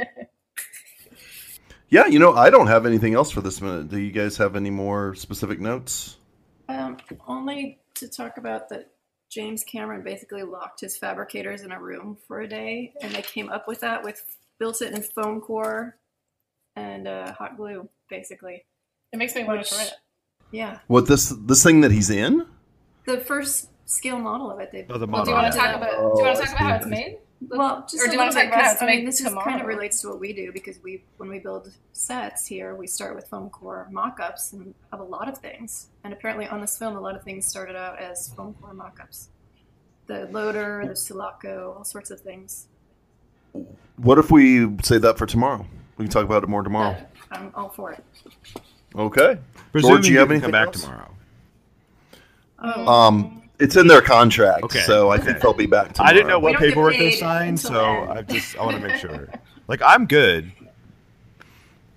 Yeah, 1.91 2.06
you 2.06 2.19
know, 2.19 2.34
I 2.36 2.52
don't 2.52 2.67
have 2.67 2.86
anything 2.86 3.15
else 3.15 3.32
for 3.32 3.41
this 3.41 3.62
minute. 3.62 3.89
Do 3.89 3.97
you 3.97 4.12
guys 4.12 4.38
have 4.38 4.56
any 4.56 4.69
more 4.69 5.15
specific 5.15 5.60
notes? 5.60 6.17
Um, 6.67 6.97
only 7.28 7.80
to 7.95 8.08
talk 8.08 8.38
about 8.38 8.69
that 8.69 8.91
James 9.32 9.63
Cameron 9.63 10.04
basically 10.04 10.43
locked 10.43 10.82
his 10.82 10.95
fabricators 10.95 11.63
in 11.63 11.71
a 11.71 11.82
room 11.82 12.15
for 12.28 12.41
a 12.41 12.47
day, 12.47 12.93
and 13.02 13.12
they 13.12 13.23
came 13.23 13.49
up 13.49 13.67
with 13.67 13.80
that 13.80 14.04
with 14.04 14.23
built 14.60 14.84
it 14.84 14.93
in 14.93 15.02
foam 15.02 15.41
core 15.41 15.97
and 16.75 17.08
uh, 17.08 17.34
hot 17.34 17.58
glue, 17.58 17.89
basically. 18.08 18.65
it 19.12 19.17
makes 19.17 19.34
me 19.34 19.43
want 19.43 19.65
to 19.65 19.69
try 19.73 19.84
it. 19.86 19.93
Yeah, 20.52 20.78
What 20.86 21.08
this 21.08 21.34
this 21.47 21.63
thing 21.63 21.82
that 21.82 21.91
he's 21.91 22.12
in? 22.12 22.45
the 23.08 23.19
first 23.19 23.69
scale 23.86 24.19
model 24.19 24.52
of 24.52 24.60
it. 24.60 24.71
They 24.71 24.86
Oh, 24.88 24.99
the 24.99 25.08
Well, 25.08 25.25
do 25.25 25.32
you 25.32 25.36
want 25.36 25.52
to 25.52 25.58
talk 25.58 25.75
about? 25.75 25.89
Oh, 25.95 26.13
do 26.15 26.21
you 26.21 26.28
want 26.28 26.38
to 26.38 26.45
talk 26.45 26.54
about 26.56 26.69
how 26.69 26.75
it's 26.75 26.86
made? 26.86 27.17
Well, 27.47 27.86
just 27.89 28.04
Or 28.04 28.08
a 28.08 28.10
do 28.10 28.13
you 28.13 28.19
wanna 28.19 28.32
talk 28.32 28.45
about 28.47 28.56
how 28.56 28.63
'cause, 28.63 28.73
it's 28.73 28.82
I 28.82 28.86
mean, 28.86 28.95
made 28.99 29.08
this 29.08 29.21
is 29.21 29.34
kind 29.34 29.62
of 29.62 29.67
relates 29.67 30.02
to 30.02 30.10
what 30.10 30.19
we 30.19 30.34
do 30.34 30.52
because 30.52 30.78
we, 30.84 31.04
when 31.17 31.30
we 31.30 31.39
build 31.39 31.71
sets 31.93 32.45
here, 32.45 32.75
we 32.75 32.86
start 32.86 33.15
with 33.15 33.28
foam 33.30 33.49
core 33.49 33.88
mock-ups 33.91 34.52
and 34.54 34.73
of 34.91 34.99
a 34.99 35.04
lot 35.04 35.30
of 35.30 35.38
things. 35.38 35.88
And 36.04 36.12
apparently, 36.12 36.47
on 36.47 36.60
this 36.60 36.78
film, 36.78 36.97
a 36.97 36.99
lot 36.99 37.15
of 37.15 37.23
things 37.23 37.47
started 37.47 37.78
out 37.78 37.97
as 37.97 38.34
foam 38.34 38.56
core 38.62 38.73
mock-ups. 38.73 39.30
The 40.08 40.25
loader, 40.32 40.84
the 40.86 40.95
sulaco, 40.95 41.75
all 41.78 41.84
sorts 41.86 42.12
of 42.12 42.19
things. 42.19 42.67
What 43.95 44.17
if 44.17 44.32
we 44.32 44.78
say 44.84 44.97
that 44.97 45.17
for 45.17 45.25
tomorrow? 45.25 45.65
We 45.97 46.06
can 46.06 46.12
talk 46.12 46.25
about 46.25 46.43
it 46.43 46.49
more 46.49 46.63
tomorrow. 46.63 46.97
But 47.30 47.39
I'm 47.39 47.52
all 47.56 47.69
for 47.69 47.91
it. 47.93 48.04
Okay. 48.95 49.38
Presuming 49.71 49.97
George, 49.97 50.10
you 50.10 50.19
have 50.19 50.28
can 50.30 50.41
come 50.41 50.45
anything 50.45 50.52
back 50.52 50.67
else? 50.67 50.82
tomorrow. 50.84 51.12
Oh, 52.60 52.88
Um, 52.88 53.38
it's 53.60 53.76
in 53.76 53.88
their 53.88 54.02
contract, 54.02 54.63
Okay. 54.63 54.80
so 54.82 55.10
I 55.10 55.17
think 55.17 55.41
they'll 55.41 55.54
be 55.54 55.65
back 55.65 55.93
tomorrow. 55.93 56.10
I 56.12 56.13
didn't 56.13 56.28
know 56.30 56.39
what 56.39 56.58
paperwork 56.58 56.93
they 56.93 57.12
signed, 57.15 57.60
so 57.60 57.74
then. 57.74 58.17
I 58.17 58.22
just 58.24 58.58
I 58.58 58.65
want 58.65 58.82
to 58.82 58.88
make 58.88 58.98
sure. 58.98 59.30
Like 59.67 59.82
I'm 59.86 60.06
good. 60.06 60.52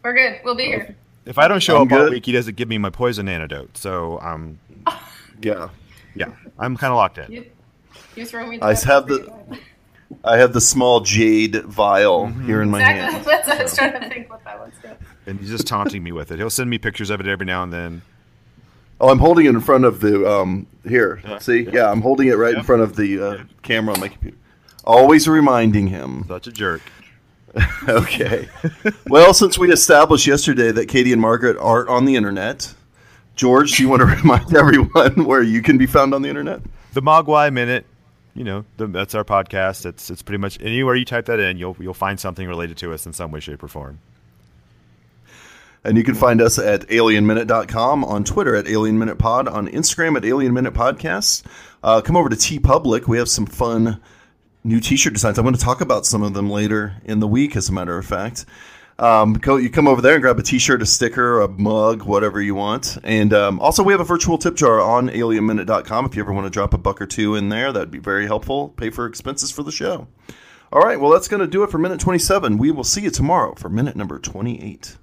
We're 0.02 0.14
good. 0.14 0.40
We'll 0.44 0.54
be 0.56 0.64
here. 0.64 0.96
If 1.24 1.38
I 1.38 1.46
don't 1.48 1.60
show 1.62 1.76
I'm 1.80 1.92
up 1.92 1.92
all 2.00 2.10
week, 2.10 2.26
he 2.26 2.32
doesn't 2.32 2.56
give 2.56 2.68
me 2.68 2.78
my 2.78 2.90
poison 2.90 3.28
antidote. 3.28 3.76
So 3.76 4.18
um, 4.20 4.58
Yeah, 5.42 5.68
yeah, 6.14 6.32
I'm 6.58 6.76
kind 6.76 6.90
of 6.92 6.96
locked 6.96 7.18
in. 7.18 7.30
You, 7.30 7.44
you 8.16 8.26
throw 8.26 8.46
me. 8.46 8.58
I 8.60 8.74
have 8.74 9.06
the- 9.06 9.32
I 10.24 10.36
have 10.36 10.52
the 10.52 10.60
small 10.60 11.00
jade 11.00 11.62
vial 11.64 12.26
Mm-hmm. 12.26 12.46
here 12.46 12.60
in 12.60 12.70
my 12.70 12.80
Exactly. 12.80 13.12
hand. 13.14 13.24
That's 13.26 13.48
what 13.48 13.58
I 13.58 13.62
was 13.62 13.74
trying 13.76 13.92
to 14.02 14.08
think 14.10 14.28
what 14.30 14.44
that 14.44 14.58
was. 14.60 14.72
Yeah. 14.84 14.92
and 15.26 15.40
he's 15.40 15.48
just 15.48 15.66
taunting 15.66 16.02
me 16.02 16.12
with 16.12 16.30
it. 16.30 16.38
He'll 16.38 16.50
send 16.50 16.68
me 16.68 16.76
pictures 16.76 17.08
of 17.08 17.18
it 17.20 17.26
every 17.26 17.46
now 17.46 17.62
and 17.62 17.72
then. 17.72 18.02
Oh, 19.02 19.08
I'm 19.10 19.18
holding 19.18 19.46
it 19.46 19.50
in 19.50 19.60
front 19.60 19.84
of 19.84 20.00
the 20.00 20.26
um 20.30 20.66
here. 20.88 21.20
Yeah. 21.24 21.38
See, 21.38 21.68
yeah, 21.72 21.90
I'm 21.90 22.00
holding 22.00 22.28
it 22.28 22.34
right 22.38 22.52
Yeah. 22.52 22.60
in 22.60 22.64
front 22.64 22.82
of 22.82 22.96
the 22.96 23.20
uh, 23.20 23.38
camera 23.62 23.94
on 23.94 24.00
my 24.00 24.08
computer. 24.08 24.36
Always 24.84 25.28
reminding 25.28 25.88
him. 25.88 26.24
Such 26.28 26.46
a 26.46 26.52
jerk. 26.52 26.82
okay. 27.88 28.48
well, 29.08 29.34
since 29.34 29.58
we 29.58 29.70
established 29.70 30.26
yesterday 30.26 30.72
that 30.72 30.86
Katie 30.86 31.12
and 31.12 31.20
Margaret 31.20 31.58
aren't 31.58 31.90
on 31.90 32.06
the 32.06 32.16
internet, 32.16 32.72
George, 33.36 33.76
do 33.76 33.82
you 33.82 33.88
want 33.90 34.00
to 34.00 34.06
remind 34.22 34.56
everyone 34.56 35.24
where 35.24 35.42
you 35.42 35.60
can 35.60 35.76
be 35.76 35.86
found 35.86 36.14
on 36.14 36.22
the 36.22 36.28
internet? 36.30 36.60
The 36.94 37.02
Mogwai 37.02 37.52
Minute 37.52 37.84
you 38.34 38.44
know, 38.44 38.64
the, 38.76 38.86
that's 38.86 39.14
our 39.14 39.24
podcast. 39.24 39.84
It's 39.86 40.10
it's 40.10 40.22
pretty 40.22 40.38
much 40.38 40.58
anywhere 40.60 40.94
you 40.94 41.04
type 41.04 41.26
that 41.26 41.38
in, 41.38 41.58
you'll 41.58 41.76
you'll 41.78 41.94
find 41.94 42.18
something 42.18 42.48
related 42.48 42.76
to 42.78 42.92
us 42.92 43.06
in 43.06 43.12
some 43.12 43.30
way, 43.30 43.40
shape, 43.40 43.62
or 43.62 43.68
form. 43.68 43.98
And 45.84 45.96
you 45.96 46.04
can 46.04 46.14
find 46.14 46.40
us 46.40 46.58
at 46.58 46.82
alienminute.com, 46.88 48.04
on 48.04 48.24
Twitter 48.24 48.54
at 48.54 48.66
alienminutepod, 48.66 49.52
on 49.52 49.66
Instagram 49.68 50.16
at 50.16 50.24
Alien 50.24 50.54
Minute 50.54 50.74
Podcasts. 50.74 51.42
Uh, 51.82 52.00
come 52.00 52.16
over 52.16 52.28
to 52.28 52.36
TeePublic. 52.36 53.08
We 53.08 53.18
have 53.18 53.28
some 53.28 53.46
fun 53.46 54.00
new 54.62 54.78
t-shirt 54.78 55.12
designs. 55.12 55.38
I'm 55.38 55.44
going 55.44 55.56
to 55.56 55.60
talk 55.60 55.80
about 55.80 56.06
some 56.06 56.22
of 56.22 56.34
them 56.34 56.48
later 56.48 56.94
in 57.04 57.18
the 57.18 57.26
week, 57.26 57.56
as 57.56 57.68
a 57.68 57.72
matter 57.72 57.98
of 57.98 58.06
fact. 58.06 58.44
Um, 58.98 59.34
go, 59.34 59.56
you 59.56 59.70
come 59.70 59.88
over 59.88 60.00
there 60.00 60.14
and 60.14 60.22
grab 60.22 60.38
a 60.38 60.42
t-shirt, 60.42 60.82
a 60.82 60.86
sticker, 60.86 61.40
a 61.40 61.48
mug, 61.48 62.02
whatever 62.02 62.40
you 62.40 62.54
want. 62.54 62.98
And 63.02 63.32
um, 63.34 63.58
also, 63.58 63.82
we 63.82 63.92
have 63.92 64.00
a 64.00 64.04
virtual 64.04 64.38
tip 64.38 64.54
jar 64.54 64.80
on 64.80 65.08
alienminute.com. 65.08 66.06
If 66.06 66.14
you 66.14 66.22
ever 66.22 66.32
want 66.32 66.46
to 66.46 66.50
drop 66.50 66.74
a 66.74 66.78
buck 66.78 67.02
or 67.02 67.06
two 67.06 67.34
in 67.34 67.48
there, 67.48 67.72
that'd 67.72 67.90
be 67.90 67.98
very 67.98 68.26
helpful. 68.26 68.68
Pay 68.68 68.90
for 68.90 69.06
expenses 69.06 69.50
for 69.50 69.64
the 69.64 69.72
show. 69.72 70.06
All 70.72 70.80
right, 70.80 71.00
well, 71.00 71.10
that's 71.10 71.28
going 71.28 71.40
to 71.40 71.48
do 71.48 71.64
it 71.64 71.70
for 71.70 71.78
minute 71.78 71.98
27. 71.98 72.56
We 72.56 72.70
will 72.70 72.84
see 72.84 73.02
you 73.02 73.10
tomorrow 73.10 73.54
for 73.56 73.68
minute 73.68 73.96
number 73.96 74.20
28. 74.20 74.96